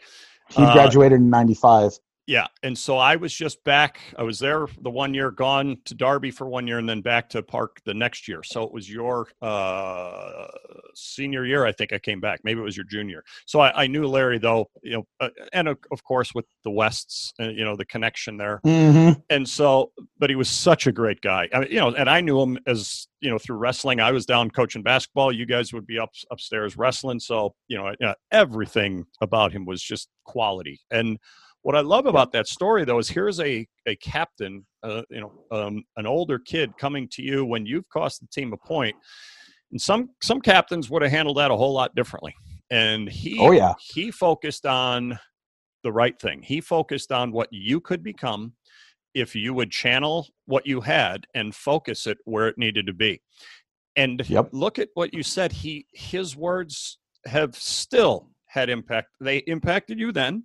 He 0.51 0.63
uh, 0.63 0.73
graduated 0.73 1.19
uh, 1.19 1.23
in 1.23 1.31
95. 1.31 1.99
Yeah, 2.29 2.47
and 2.63 2.77
so 2.77 2.99
I 2.99 3.17
was 3.17 3.33
just 3.33 3.65
back. 3.65 4.01
I 4.19 4.23
was 4.23 4.39
there 4.39 4.67
the 4.83 4.91
one 4.91 5.15
year, 5.15 5.31
gone 5.31 5.79
to 5.87 5.95
Derby 5.95 6.31
for 6.31 6.47
one 6.47 6.67
year, 6.67 6.77
and 6.77 6.87
then 6.87 7.01
back 7.01 7.31
to 7.31 7.43
Park 7.43 7.81
the 7.87 7.95
next 7.95 8.29
year. 8.29 8.43
So 8.43 8.65
it 8.65 8.71
was 8.71 8.89
your 8.89 9.29
uh, 9.41 10.47
senior 10.95 11.47
year, 11.47 11.65
I 11.65 11.73
think 11.73 11.93
I 11.93 11.99
came 11.99 12.21
back. 12.21 12.41
Maybe 12.45 12.61
it 12.61 12.65
was 12.65 12.77
your 12.77 12.85
junior. 12.85 13.25
So 13.47 13.61
I, 13.61 13.85
I 13.85 13.87
knew 13.87 14.07
Larry 14.07 14.39
though, 14.39 14.69
you 14.83 14.99
know, 14.99 15.07
uh, 15.21 15.31
and 15.53 15.69
of, 15.69 15.79
of, 15.91 16.05
course 16.05 16.35
with 16.35 16.45
the 16.65 16.71
Wests, 16.71 17.33
uh, 17.41 17.49
you 17.49 17.65
know, 17.65 17.77
the 17.77 17.85
connection 17.87 18.37
there. 18.37 18.61
Mm-hmm. 18.67 19.21
And 19.31 19.49
so, 19.49 19.93
but 20.19 20.31
he 20.31 20.37
was 20.37 20.49
such 20.49 20.87
a 20.87 20.93
great 20.93 21.21
guy. 21.21 21.49
I 21.55 21.61
mean, 21.61 21.71
you 21.71 21.79
know, 21.79 21.95
and 21.95 22.11
I 22.11 22.21
knew 22.21 22.41
him 22.41 22.59
as 22.67 23.09
you 23.21 23.31
know 23.31 23.39
through 23.39 23.57
wrestling. 23.57 24.01
I 24.01 24.13
was 24.13 24.27
down 24.27 24.51
coaching 24.51 24.83
basketball. 24.83 25.33
You 25.33 25.47
guys 25.47 25.73
would 25.73 25.87
be 25.87 25.99
up 25.99 26.11
upstairs 26.31 26.77
wrestling. 26.77 27.21
So 27.21 27.55
you 27.69 27.79
know, 27.79 27.89
you 27.89 28.07
know 28.07 28.15
everything 28.31 29.07
about 29.21 29.53
him 29.53 29.65
was 29.65 29.83
just 29.83 30.09
quality 30.25 30.81
and 30.91 31.19
what 31.69 31.77
I 31.77 31.81
love 31.81 32.07
about 32.07 32.33
that 32.33 32.49
story, 32.49 32.87
though, 32.87 32.99
is 32.99 33.11
here's 33.11 33.41
a 33.41 33.69
a 33.87 33.95
captain, 33.97 34.65
uh, 34.83 35.03
you 35.11 35.21
know, 35.21 35.33
um, 35.51 35.85
an 35.99 36.07
older 36.07 36.39
kid 36.39 36.73
coming 36.79 37.07
to 37.09 37.23
you 37.23 37.45
when 37.45 37.67
you've 37.67 37.87
cost 37.91 38.23
the 38.23 38.27
team 38.29 38.55
a 38.55 38.57
point, 38.57 38.97
and 39.71 39.79
some 39.79 40.09
some 40.23 40.41
captains 40.41 40.89
would 40.89 41.03
have 41.03 41.11
handled 41.11 41.37
that 41.37 41.51
a 41.51 41.57
whole 41.59 41.75
lot 41.75 41.95
differently. 41.95 42.35
And 42.71 43.07
he, 43.07 43.39
oh 43.39 43.51
yeah, 43.51 43.75
he 43.79 44.11
focused 44.11 44.65
on 44.65 45.19
the 45.83 45.93
right 45.93 46.19
thing. 46.19 46.41
He 46.41 46.63
focused 46.63 47.13
on 47.13 47.33
what 47.33 47.51
you 47.53 47.83
could 47.83 48.03
become 48.03 48.55
if 49.13 49.37
you 49.37 49.53
would 49.53 49.71
channel 49.71 50.27
what 50.47 50.67
you 50.67 50.81
had 50.81 51.27
and 51.35 51.55
focus 51.55 52.07
it 52.07 52.17
where 52.25 52.49
it 52.49 52.57
needed 52.57 52.87
to 52.87 52.95
be. 52.95 53.21
And 53.95 54.27
yep. 54.27 54.49
look 54.53 54.79
at 54.79 54.89
what 54.95 55.13
you 55.13 55.23
said. 55.23 55.53
He 55.53 55.85
his 55.93 56.35
words 56.35 56.97
have 57.27 57.55
still 57.55 58.31
had 58.47 58.71
impact. 58.71 59.09
They 59.21 59.39
impacted 59.41 59.99
you 59.99 60.13
then 60.13 60.45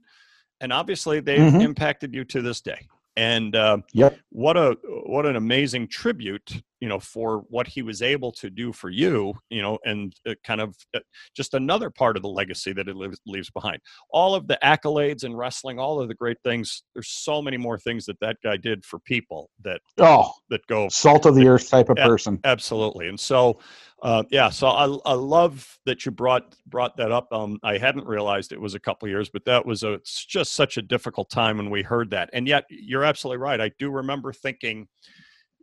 and 0.64 0.72
obviously 0.74 1.20
they've 1.20 1.40
mm-hmm. 1.40 1.62
impacted 1.62 2.16
you 2.16 2.24
to 2.24 2.42
this 2.42 2.62
day. 2.62 2.88
And 3.16 3.56
uh, 3.56 3.78
yep. 3.92 4.18
what 4.30 4.58
a 4.58 4.76
what 5.06 5.28
an 5.28 5.36
amazing 5.36 5.88
tribute, 5.90 6.64
you 6.84 6.90
know, 6.90 7.00
for 7.00 7.46
what 7.48 7.66
he 7.66 7.82
was 7.82 8.02
able 8.02 8.30
to 8.30 8.50
do 8.50 8.74
for 8.74 8.90
you, 8.90 9.34
you 9.50 9.62
know, 9.62 9.80
and 9.86 10.14
uh, 10.28 10.34
kind 10.44 10.60
of 10.60 10.76
uh, 10.94 11.00
just 11.34 11.54
another 11.54 11.90
part 11.90 12.18
of 12.18 12.24
the 12.24 12.28
legacy 12.28 12.74
that 12.74 12.90
it 12.90 12.98
leaves, 13.26 13.50
behind. 13.52 13.80
All 14.10 14.36
of 14.36 14.48
the 14.48 14.60
accolades 14.62 15.24
in 15.24 15.34
wrestling, 15.34 15.80
all 15.80 16.02
of 16.02 16.10
the 16.10 16.14
great 16.14 16.36
things. 16.44 16.84
There's 16.94 17.08
so 17.08 17.42
many 17.42 17.56
more 17.56 17.78
things 17.78 18.06
that 18.08 18.20
that 18.20 18.36
guy 18.44 18.58
did 18.58 18.84
for 18.84 19.00
people 19.00 19.50
that 19.64 19.80
oh 20.00 20.30
that 20.50 20.68
go 20.68 20.90
salt 20.90 21.26
of 21.26 21.36
the 21.36 21.48
earth 21.48 21.70
type 21.70 21.88
of 21.88 21.96
person. 21.96 22.38
Absolutely, 22.44 23.08
and 23.08 23.18
so 23.18 23.62
uh, 24.02 24.24
yeah, 24.30 24.50
so 24.50 24.68
I, 24.68 24.84
I 25.06 25.14
love 25.14 25.80
that 25.86 26.06
you 26.06 26.12
brought 26.12 26.54
brought 26.68 26.98
that 26.98 27.14
up. 27.14 27.32
Um, 27.32 27.60
I 27.64 27.78
hadn't 27.78 28.06
realized 28.06 28.52
it 28.52 28.60
was 28.60 28.76
a 28.76 28.80
couple 28.80 29.08
years, 29.08 29.30
but 29.30 29.46
that 29.46 29.66
was 29.66 29.84
a 29.84 29.94
it's 29.94 30.26
just 30.26 30.52
such 30.52 30.76
a 30.76 30.82
difficult 30.82 31.30
time 31.30 31.56
when 31.56 31.70
we 31.70 31.82
heard 31.82 32.10
that. 32.10 32.30
And 32.34 32.46
yet, 32.46 32.66
you're 32.70 33.06
absolutely 33.06 33.38
right. 33.42 33.62
I 33.62 33.72
do 33.80 33.90
remember 33.90 34.34
thinking 34.34 34.90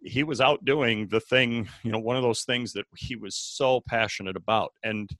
he 0.03 0.23
was 0.23 0.41
out 0.41 0.65
doing 0.65 1.07
the 1.09 1.21
thing, 1.21 1.69
you 1.83 1.93
know, 1.93 1.99
one 1.99 2.17
of 2.17 2.23
those 2.23 2.43
things 2.43 2.73
that 2.73 2.87
he 2.97 3.17
was 3.17 3.37
so 3.37 3.83
passionate 3.89 4.37
about. 4.37 4.73
And 4.83 5.11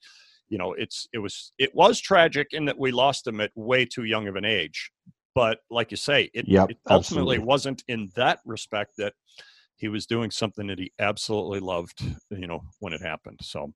you 0.49 0.57
know, 0.57 0.73
it's 0.73 1.07
it 1.13 1.19
was 1.19 1.53
it 1.57 1.73
was 1.73 1.99
tragic 1.99 2.49
in 2.51 2.65
that 2.65 2.77
we 2.77 2.91
lost 2.91 3.25
him 3.25 3.39
at 3.39 3.51
way 3.55 3.85
too 3.85 4.03
young 4.03 4.27
of 4.27 4.35
an 4.35 4.45
age. 4.45 4.91
But 5.33 5.59
like 5.69 5.91
you 5.91 5.97
say, 5.97 6.29
it, 6.33 6.45
yep, 6.45 6.69
it 6.69 6.77
ultimately 6.89 7.37
absolutely. 7.37 7.39
wasn't 7.39 7.83
in 7.87 8.11
that 8.15 8.39
respect 8.45 8.97
that 8.97 9.13
he 9.77 9.87
was 9.87 10.05
doing 10.05 10.29
something 10.29 10.67
that 10.67 10.77
he 10.77 10.91
absolutely 10.99 11.61
loved, 11.61 12.03
you 12.29 12.47
know, 12.47 12.61
when 12.79 12.91
it 12.91 13.01
happened. 13.01 13.39
So, 13.41 13.73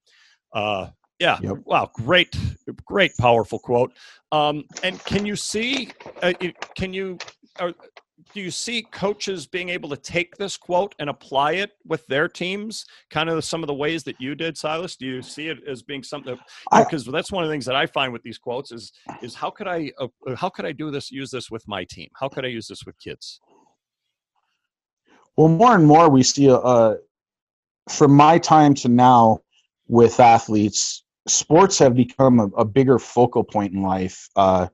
uh, 0.53 0.89
yeah, 1.17 1.39
yep. 1.41 1.57
wow, 1.63 1.89
great, 1.93 2.37
great, 2.85 3.15
powerful 3.17 3.57
quote. 3.57 3.93
Um, 4.33 4.65
and 4.83 5.03
can 5.05 5.25
you 5.25 5.37
see? 5.37 5.89
Uh, 6.21 6.33
can 6.75 6.93
you? 6.93 7.17
Uh, 7.57 7.71
do 8.33 8.39
you 8.41 8.51
see 8.51 8.81
coaches 8.91 9.45
being 9.45 9.69
able 9.69 9.89
to 9.89 9.97
take 9.97 10.35
this 10.37 10.55
quote 10.57 10.95
and 10.99 11.09
apply 11.09 11.53
it 11.53 11.71
with 11.85 12.05
their 12.07 12.27
teams? 12.27 12.85
Kind 13.09 13.29
of 13.29 13.43
some 13.43 13.61
of 13.61 13.67
the 13.67 13.73
ways 13.73 14.03
that 14.03 14.19
you 14.19 14.35
did 14.35 14.57
silas? 14.57 14.95
Do 14.95 15.05
you 15.05 15.21
see 15.21 15.49
it 15.49 15.59
as 15.67 15.83
being 15.83 16.03
something 16.03 16.37
because 16.77 17.05
that's 17.05 17.31
one 17.31 17.43
of 17.43 17.49
the 17.49 17.53
things 17.53 17.65
that 17.65 17.75
i 17.75 17.85
find 17.85 18.13
with 18.13 18.23
these 18.23 18.37
quotes 18.37 18.71
is 18.71 18.91
is 19.21 19.35
how 19.35 19.49
could 19.49 19.67
i 19.67 19.91
uh, 19.99 20.07
how 20.35 20.49
could 20.49 20.65
i 20.65 20.71
do 20.71 20.91
this 20.91 21.11
use 21.11 21.29
this 21.29 21.51
with 21.51 21.67
my 21.67 21.83
team? 21.83 22.09
How 22.19 22.29
could 22.29 22.45
i 22.45 22.47
use 22.47 22.67
this 22.67 22.85
with 22.85 22.97
kids? 22.99 23.41
Well, 25.37 25.49
more 25.49 25.75
and 25.75 25.85
more 25.85 26.09
we 26.09 26.23
see, 26.23 26.49
uh, 26.49 26.95
from 27.89 28.13
my 28.13 28.37
time 28.37 28.73
to 28.75 28.87
now 28.87 29.39
with 29.87 30.19
athletes, 30.19 31.03
sports 31.27 31.77
have 31.79 31.95
become 31.95 32.39
a, 32.39 32.47
a 32.57 32.65
bigger 32.65 32.97
focal 32.97 33.43
point 33.43 33.73
in 33.73 33.81
life, 33.81 34.29
uh, 34.37 34.67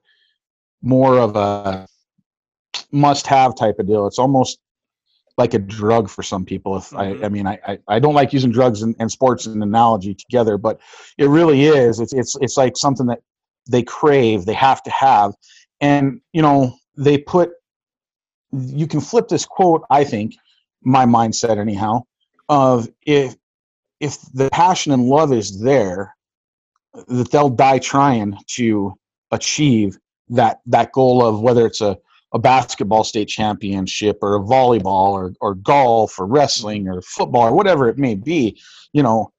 more 0.84 1.18
of 1.18 1.36
a 1.36 1.88
must-have 2.92 3.56
type 3.56 3.80
of 3.80 3.88
deal. 3.88 4.08
It's 4.08 4.20
almost 4.20 4.60
like 5.38 5.54
a 5.54 5.60
drug 5.60 6.10
for 6.10 6.24
some 6.24 6.46
people. 6.46 6.78
If 6.78 6.90
mm-hmm. 6.90 7.24
I, 7.24 7.26
I 7.26 7.30
mean, 7.30 7.48
I, 7.48 7.80
I 7.88 8.00
don't 8.00 8.14
like 8.14 8.34
using 8.34 8.52
drugs 8.52 8.82
and, 8.82 8.96
and 9.00 9.12
sports 9.12 9.46
and 9.46 9.62
analogy 9.64 10.14
together, 10.14 10.58
but 10.58 10.80
it 11.18 11.28
really 11.28 11.66
is. 11.66 12.00
It's 12.00 12.14
it's 12.14 12.36
it's 12.42 12.58
like 12.58 12.78
something 12.78 13.08
that 13.08 13.22
they 13.70 13.84
crave, 13.84 14.46
they 14.46 14.54
have 14.54 14.84
to 14.84 14.92
have, 14.92 15.34
and 15.80 16.22
you 16.34 16.42
know 16.42 16.76
they 16.98 17.18
put. 17.18 17.52
You 18.52 18.86
can 18.86 19.00
flip 19.00 19.30
this 19.30 19.46
quote, 19.46 19.84
I 19.90 20.04
think, 20.04 20.36
my 20.82 21.06
mindset 21.06 21.58
anyhow 21.58 22.02
of 22.50 22.90
if 23.06 23.36
if 24.02 24.20
the 24.34 24.50
passion 24.50 24.92
and 24.92 25.08
love 25.08 25.32
is 25.32 25.62
there 25.62 26.16
that 27.08 27.32
they'll 27.32 27.50
die 27.50 27.80
trying 27.80 28.38
to 28.48 28.94
achieve 29.32 29.98
that 30.30 30.60
that 30.66 30.92
goal 30.92 31.26
of 31.26 31.42
whether 31.42 31.66
it's 31.66 31.82
a, 31.82 31.98
a 32.34 32.40
basketball 32.40 33.04
state 33.04 33.28
championship 33.28 34.20
or 34.22 34.36
a 34.36 34.40
volleyball 34.40 35.12
or, 35.12 35.34
or 35.42 35.56
golf 35.56 36.18
or 36.20 36.26
wrestling 36.26 36.88
or 36.88 37.02
football 37.02 37.44
or 37.44 37.54
whatever 37.54 37.90
it 37.90 37.98
may 37.98 38.16
be 38.16 38.60
you 38.94 39.04
know 39.04 39.32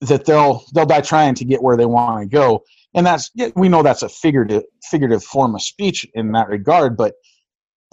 that 0.00 0.24
they'll 0.24 0.64
they'll 0.74 0.86
die 0.86 1.00
trying 1.00 1.34
to 1.34 1.44
get 1.44 1.62
where 1.62 1.76
they 1.76 1.86
want 1.86 2.20
to 2.20 2.26
go 2.26 2.62
and 2.94 3.06
that's 3.06 3.30
we 3.56 3.68
know 3.68 3.82
that's 3.82 4.02
a 4.02 4.08
figurative 4.08 4.62
figurative 4.90 5.24
form 5.24 5.54
of 5.54 5.62
speech 5.62 6.06
in 6.14 6.32
that 6.32 6.48
regard 6.48 6.96
but 6.96 7.14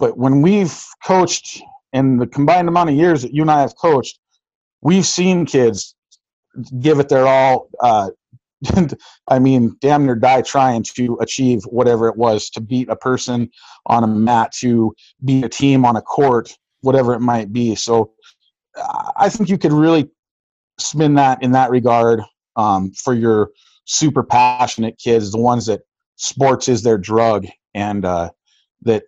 but 0.00 0.16
when 0.16 0.40
we've 0.40 0.82
coached 1.04 1.62
and 1.92 2.20
the 2.20 2.26
combined 2.26 2.68
amount 2.68 2.90
of 2.90 2.96
years 2.96 3.22
that 3.22 3.34
you 3.34 3.42
and 3.42 3.50
I 3.50 3.60
have 3.60 3.76
coached, 3.76 4.18
we've 4.80 5.06
seen 5.06 5.44
kids 5.44 5.94
give 6.80 6.98
it 6.98 7.08
their 7.08 7.26
all. 7.26 7.68
Uh, 7.80 8.10
I 9.28 9.38
mean, 9.38 9.76
damn 9.80 10.06
near 10.06 10.14
die 10.14 10.42
trying 10.42 10.84
to 10.94 11.16
achieve 11.20 11.62
whatever 11.64 12.08
it 12.08 12.16
was 12.16 12.50
to 12.50 12.60
beat 12.60 12.88
a 12.88 12.96
person 12.96 13.50
on 13.86 14.04
a 14.04 14.06
mat, 14.06 14.52
to 14.60 14.94
beat 15.24 15.44
a 15.44 15.48
team 15.48 15.84
on 15.84 15.96
a 15.96 16.02
court, 16.02 16.56
whatever 16.80 17.14
it 17.14 17.20
might 17.20 17.52
be. 17.52 17.74
So 17.74 18.12
I 19.16 19.28
think 19.28 19.48
you 19.48 19.58
could 19.58 19.72
really 19.72 20.10
spin 20.78 21.14
that 21.14 21.42
in 21.42 21.52
that 21.52 21.70
regard 21.70 22.22
um, 22.56 22.92
for 22.92 23.14
your 23.14 23.50
super 23.86 24.22
passionate 24.22 24.98
kids, 24.98 25.32
the 25.32 25.38
ones 25.38 25.66
that 25.66 25.80
sports 26.16 26.68
is 26.68 26.82
their 26.82 26.98
drug 26.98 27.46
and 27.74 28.04
uh, 28.04 28.30
that 28.82 29.04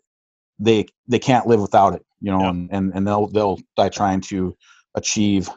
they 0.58 0.86
they 1.08 1.18
can't 1.18 1.46
live 1.46 1.60
without 1.60 1.94
it 1.94 2.04
you 2.22 2.30
know, 2.30 2.40
yeah. 2.40 2.50
and, 2.50 2.68
and, 2.72 2.92
and 2.94 3.06
they'll 3.06 3.26
they'll 3.26 3.58
die 3.76 3.88
trying 3.88 4.20
to 4.20 4.56
achieve 4.94 5.50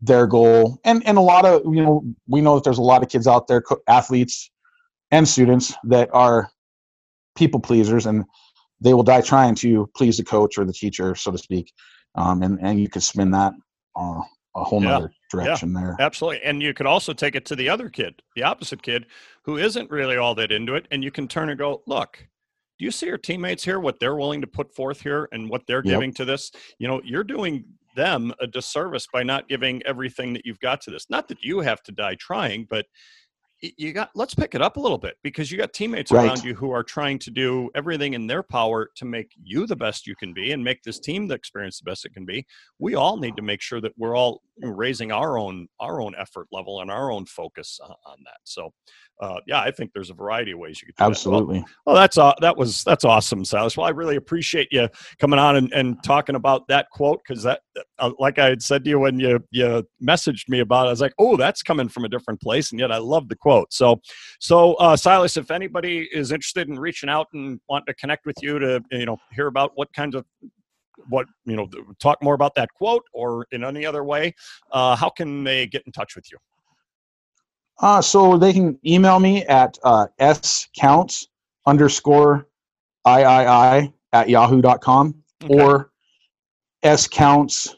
their 0.00 0.26
goal. 0.26 0.78
And 0.84 1.06
and 1.06 1.16
a 1.18 1.22
lot 1.22 1.44
of 1.44 1.62
you 1.64 1.82
know 1.82 2.04
we 2.28 2.40
know 2.40 2.54
that 2.56 2.64
there's 2.64 2.78
a 2.78 2.82
lot 2.82 3.02
of 3.02 3.08
kids 3.08 3.26
out 3.26 3.46
there, 3.48 3.62
athletes 3.88 4.50
and 5.10 5.26
students 5.28 5.74
that 5.84 6.10
are 6.12 6.50
people 7.36 7.60
pleasers, 7.60 8.06
and 8.06 8.24
they 8.80 8.92
will 8.94 9.02
die 9.02 9.20
trying 9.20 9.54
to 9.56 9.88
please 9.96 10.16
the 10.18 10.24
coach 10.24 10.58
or 10.58 10.64
the 10.64 10.72
teacher, 10.72 11.14
so 11.14 11.30
to 11.30 11.38
speak. 11.38 11.72
um, 12.14 12.42
and 12.42 12.58
and 12.62 12.80
you 12.80 12.88
could 12.88 13.02
spin 13.02 13.30
that 13.30 13.52
uh, 13.94 14.20
a 14.54 14.64
whole 14.64 14.82
Yeah. 14.82 14.88
nother 14.90 15.12
direction 15.30 15.74
there. 15.74 15.96
Absolutely. 16.00 16.42
And 16.44 16.62
you 16.62 16.72
could 16.72 16.86
also 16.86 17.12
take 17.12 17.34
it 17.34 17.44
to 17.46 17.56
the 17.56 17.68
other 17.68 17.90
kid, 17.90 18.22
the 18.34 18.42
opposite 18.42 18.82
kid, 18.82 19.04
who 19.42 19.58
isn't 19.58 19.90
really 19.90 20.16
all 20.16 20.34
that 20.36 20.50
into 20.50 20.74
it. 20.76 20.86
And 20.90 21.04
you 21.04 21.10
can 21.10 21.28
turn 21.28 21.50
and 21.50 21.58
go, 21.58 21.82
look, 21.86 22.26
do 22.78 22.84
you 22.86 22.90
see 22.90 23.06
your 23.06 23.18
teammates 23.18 23.64
here, 23.64 23.80
what 23.80 24.00
they're 24.00 24.16
willing 24.16 24.40
to 24.40 24.46
put 24.46 24.74
forth 24.74 25.02
here 25.02 25.28
and 25.32 25.50
what 25.50 25.66
they're 25.66 25.82
Yep. 25.84 25.92
giving 25.94 26.14
to 26.14 26.24
this? 26.24 26.52
You 26.78 26.88
know, 26.88 27.02
you're 27.04 27.24
doing 27.24 27.64
them 27.96 28.32
a 28.40 28.46
disservice 28.46 29.08
by 29.12 29.24
not 29.24 29.48
giving 29.48 29.82
everything 29.84 30.32
that 30.34 30.46
you've 30.46 30.60
got 30.60 30.80
to 30.82 30.90
this. 30.92 31.10
Not 31.10 31.26
that 31.28 31.42
you 31.42 31.60
have 31.60 31.82
to 31.84 31.92
die 31.92 32.14
trying, 32.14 32.66
but 32.70 32.86
you 33.62 33.92
got 33.94 34.10
let's 34.14 34.34
pick 34.34 34.54
it 34.54 34.60
up 34.60 34.76
a 34.76 34.80
little 34.80 34.98
bit 34.98 35.16
because 35.22 35.50
you 35.50 35.56
got 35.56 35.72
teammates 35.72 36.12
Right. 36.12 36.26
around 36.26 36.44
you 36.44 36.54
who 36.54 36.70
are 36.72 36.82
trying 36.84 37.18
to 37.20 37.30
do 37.30 37.70
everything 37.74 38.12
in 38.12 38.26
their 38.26 38.42
power 38.42 38.90
to 38.96 39.04
make 39.06 39.32
you 39.42 39.66
the 39.66 39.74
best 39.74 40.06
you 40.06 40.14
can 40.14 40.34
be 40.34 40.52
and 40.52 40.62
make 40.62 40.82
this 40.82 41.00
team 41.00 41.26
the 41.26 41.34
experience 41.34 41.78
the 41.80 41.90
best 41.90 42.04
it 42.04 42.12
can 42.12 42.26
be 42.26 42.44
we 42.78 42.94
all 42.94 43.16
need 43.16 43.34
to 43.36 43.42
make 43.42 43.62
sure 43.62 43.80
that 43.80 43.92
we're 43.96 44.14
all 44.14 44.42
raising 44.62 45.12
our 45.12 45.38
own 45.38 45.66
our 45.80 46.00
own 46.00 46.14
effort 46.18 46.46
level 46.52 46.80
and 46.80 46.90
our 46.90 47.10
own 47.10 47.26
focus 47.26 47.78
on, 47.82 47.90
on 48.06 48.16
that 48.24 48.38
so 48.44 48.70
uh, 49.20 49.38
yeah 49.46 49.60
i 49.60 49.70
think 49.70 49.90
there's 49.94 50.10
a 50.10 50.14
variety 50.14 50.52
of 50.52 50.58
ways 50.58 50.80
you 50.80 50.86
could 50.86 50.96
do 50.96 50.96
that. 50.98 51.04
Well, 51.04 51.10
Absolutely. 51.10 51.64
well, 51.84 51.96
that's 51.96 52.18
uh, 52.18 52.34
that 52.40 52.56
was 52.56 52.84
that's 52.84 53.04
awesome, 53.04 53.44
Silas. 53.44 53.76
Well, 53.76 53.86
I 53.86 53.90
really 53.90 54.16
appreciate 54.16 54.68
you 54.70 54.88
coming 55.18 55.38
on 55.38 55.56
and, 55.56 55.72
and 55.72 56.02
talking 56.02 56.34
about 56.34 56.68
that 56.68 56.88
quote 56.90 57.20
because 57.26 57.42
that, 57.42 57.60
uh, 57.98 58.12
like 58.18 58.38
I 58.38 58.46
had 58.46 58.62
said 58.62 58.84
to 58.84 58.90
you 58.90 58.98
when 58.98 59.18
you 59.18 59.42
you 59.50 59.86
messaged 60.02 60.48
me 60.48 60.60
about 60.60 60.86
it, 60.86 60.88
I 60.88 60.90
was 60.90 61.00
like, 61.00 61.14
oh, 61.18 61.36
that's 61.36 61.62
coming 61.62 61.88
from 61.88 62.04
a 62.04 62.08
different 62.08 62.40
place, 62.40 62.70
and 62.70 62.80
yet 62.80 62.92
I 62.92 62.98
love 62.98 63.28
the 63.28 63.36
quote. 63.36 63.72
So, 63.72 64.00
so 64.40 64.74
uh, 64.74 64.96
Silas, 64.96 65.36
if 65.36 65.50
anybody 65.50 66.08
is 66.12 66.32
interested 66.32 66.68
in 66.68 66.78
reaching 66.78 67.08
out 67.08 67.26
and 67.32 67.60
want 67.68 67.86
to 67.86 67.94
connect 67.94 68.26
with 68.26 68.36
you 68.42 68.58
to 68.58 68.82
you 68.90 69.06
know 69.06 69.16
hear 69.32 69.46
about 69.46 69.72
what 69.74 69.92
kinds 69.92 70.14
of 70.14 70.24
what 71.08 71.26
you 71.44 71.56
know 71.56 71.68
talk 72.00 72.22
more 72.22 72.34
about 72.34 72.54
that 72.54 72.72
quote 72.74 73.02
or 73.12 73.46
in 73.52 73.64
any 73.64 73.84
other 73.84 74.04
way, 74.04 74.34
uh, 74.72 74.96
how 74.96 75.10
can 75.10 75.44
they 75.44 75.66
get 75.66 75.82
in 75.86 75.92
touch 75.92 76.16
with 76.16 76.30
you? 76.30 76.38
Uh, 77.80 78.00
so 78.00 78.38
they 78.38 78.52
can 78.52 78.78
email 78.86 79.20
me 79.20 79.44
at 79.44 79.76
uh, 79.84 80.06
scounts 80.42 81.28
underscore 81.66 82.48
iii 83.06 83.92
at 84.12 84.28
yahoo.com 84.28 85.14
Okay. 85.44 85.62
or 85.62 85.90
scounts 86.96 87.76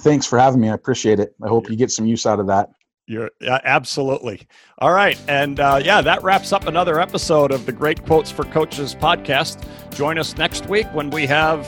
thanks 0.00 0.26
for 0.26 0.38
having 0.38 0.60
me 0.60 0.68
i 0.68 0.74
appreciate 0.74 1.18
it 1.18 1.34
i 1.42 1.48
hope 1.48 1.70
you 1.70 1.76
get 1.76 1.90
some 1.90 2.04
use 2.04 2.26
out 2.26 2.38
of 2.38 2.46
that 2.46 2.68
You're 3.06 3.30
absolutely 3.40 4.48
all 4.78 4.92
right, 4.92 5.18
and 5.28 5.60
uh, 5.60 5.80
yeah, 5.82 6.00
that 6.00 6.22
wraps 6.24 6.52
up 6.52 6.66
another 6.66 7.00
episode 7.00 7.52
of 7.52 7.64
the 7.64 7.72
Great 7.72 8.04
Quotes 8.04 8.32
for 8.32 8.44
Coaches 8.44 8.96
podcast. 8.96 9.64
Join 9.94 10.18
us 10.18 10.36
next 10.36 10.66
week 10.68 10.86
when 10.92 11.10
we 11.10 11.24
have. 11.26 11.66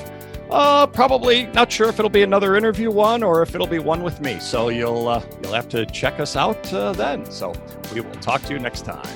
Uh, 0.51 0.87
probably 0.87 1.47
not 1.49 1.71
sure 1.71 1.89
if 1.89 1.99
it'll 1.99 2.11
be 2.11 2.23
another 2.23 2.57
interview 2.57 2.91
one 2.91 3.23
or 3.23 3.43
if 3.43 3.55
it'll 3.55 3.67
be 3.67 3.79
one 3.79 4.03
with 4.03 4.21
me. 4.21 4.41
So 4.41 4.71
you'll 4.71 5.07
uh, 5.07 5.23
you'll 5.43 5.53
have 5.53 5.69
to 5.69 5.87
check 5.87 6.19
us 6.19 6.37
out 6.37 6.73
uh, 6.73 6.93
then. 6.93 7.31
So 7.31 7.53
we 7.95 8.01
will 8.01 8.11
talk 8.15 8.43
to 8.43 8.53
you 8.53 8.59
next 8.59 8.85
time. 8.85 9.07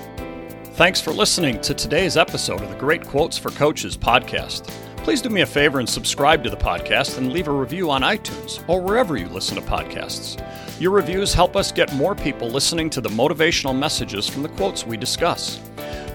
Thanks 0.74 1.00
for 1.00 1.10
listening 1.10 1.60
to 1.62 1.74
today's 1.74 2.16
episode 2.16 2.62
of 2.62 2.70
the 2.70 2.76
Great 2.76 3.06
Quotes 3.06 3.36
for 3.36 3.50
Coaches 3.50 3.96
podcast. 3.96 4.70
Please 5.02 5.20
do 5.20 5.30
me 5.30 5.40
a 5.40 5.46
favor 5.46 5.80
and 5.80 5.88
subscribe 5.88 6.44
to 6.44 6.50
the 6.50 6.56
podcast 6.56 7.18
and 7.18 7.32
leave 7.32 7.48
a 7.48 7.52
review 7.52 7.90
on 7.90 8.02
iTunes 8.02 8.62
or 8.68 8.80
wherever 8.80 9.16
you 9.16 9.26
listen 9.26 9.56
to 9.56 9.60
podcasts. 9.60 10.40
Your 10.80 10.92
reviews 10.92 11.34
help 11.34 11.56
us 11.56 11.72
get 11.72 11.92
more 11.94 12.14
people 12.14 12.48
listening 12.48 12.88
to 12.90 13.00
the 13.00 13.08
motivational 13.08 13.76
messages 13.76 14.28
from 14.28 14.44
the 14.44 14.48
quotes 14.50 14.86
we 14.86 14.96
discuss. 14.96 15.58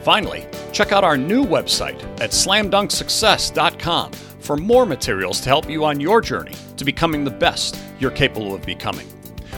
Finally, 0.04 0.47
check 0.71 0.93
out 0.93 1.04
our 1.04 1.17
new 1.17 1.43
website 1.43 2.02
at 2.21 2.30
slamdunksuccess.com 2.30 4.13
for 4.13 4.56
more 4.56 4.86
materials 4.86 5.41
to 5.41 5.50
help 5.50 5.69
you 5.69 5.84
on 5.84 6.00
your 6.00 6.21
journey 6.21 6.56
to 6.78 6.86
becoming 6.86 7.26
the 7.26 7.32
best 7.32 7.78
you're 8.00 8.10
capable 8.10 8.56
of 8.56 8.65
becoming. 8.65 9.08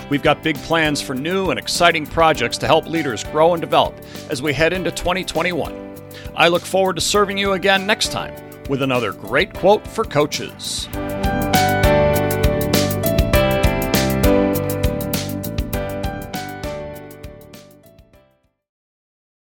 We've 0.10 0.24
got 0.24 0.42
big 0.42 0.56
plans 0.58 1.04
for 1.04 1.14
new 1.14 1.52
and 1.52 1.60
exciting 1.60 2.08
projects 2.08 2.58
to 2.58 2.66
help 2.66 2.88
leaders 2.88 3.24
grow 3.26 3.54
and 3.54 3.62
develop 3.62 3.94
as 4.32 4.42
we 4.42 4.54
head 4.54 4.74
into 4.74 4.90
2021. 4.90 5.96
I 6.36 6.48
look 6.48 6.64
forward 6.64 6.96
to 6.96 7.02
serving 7.02 7.38
you 7.38 7.54
again 7.54 7.86
next 7.86 8.12
time 8.12 8.49
with 8.70 8.82
another 8.82 9.12
great 9.12 9.54
quote 9.54 9.86
for 9.86 10.06
coaches. 10.06 10.88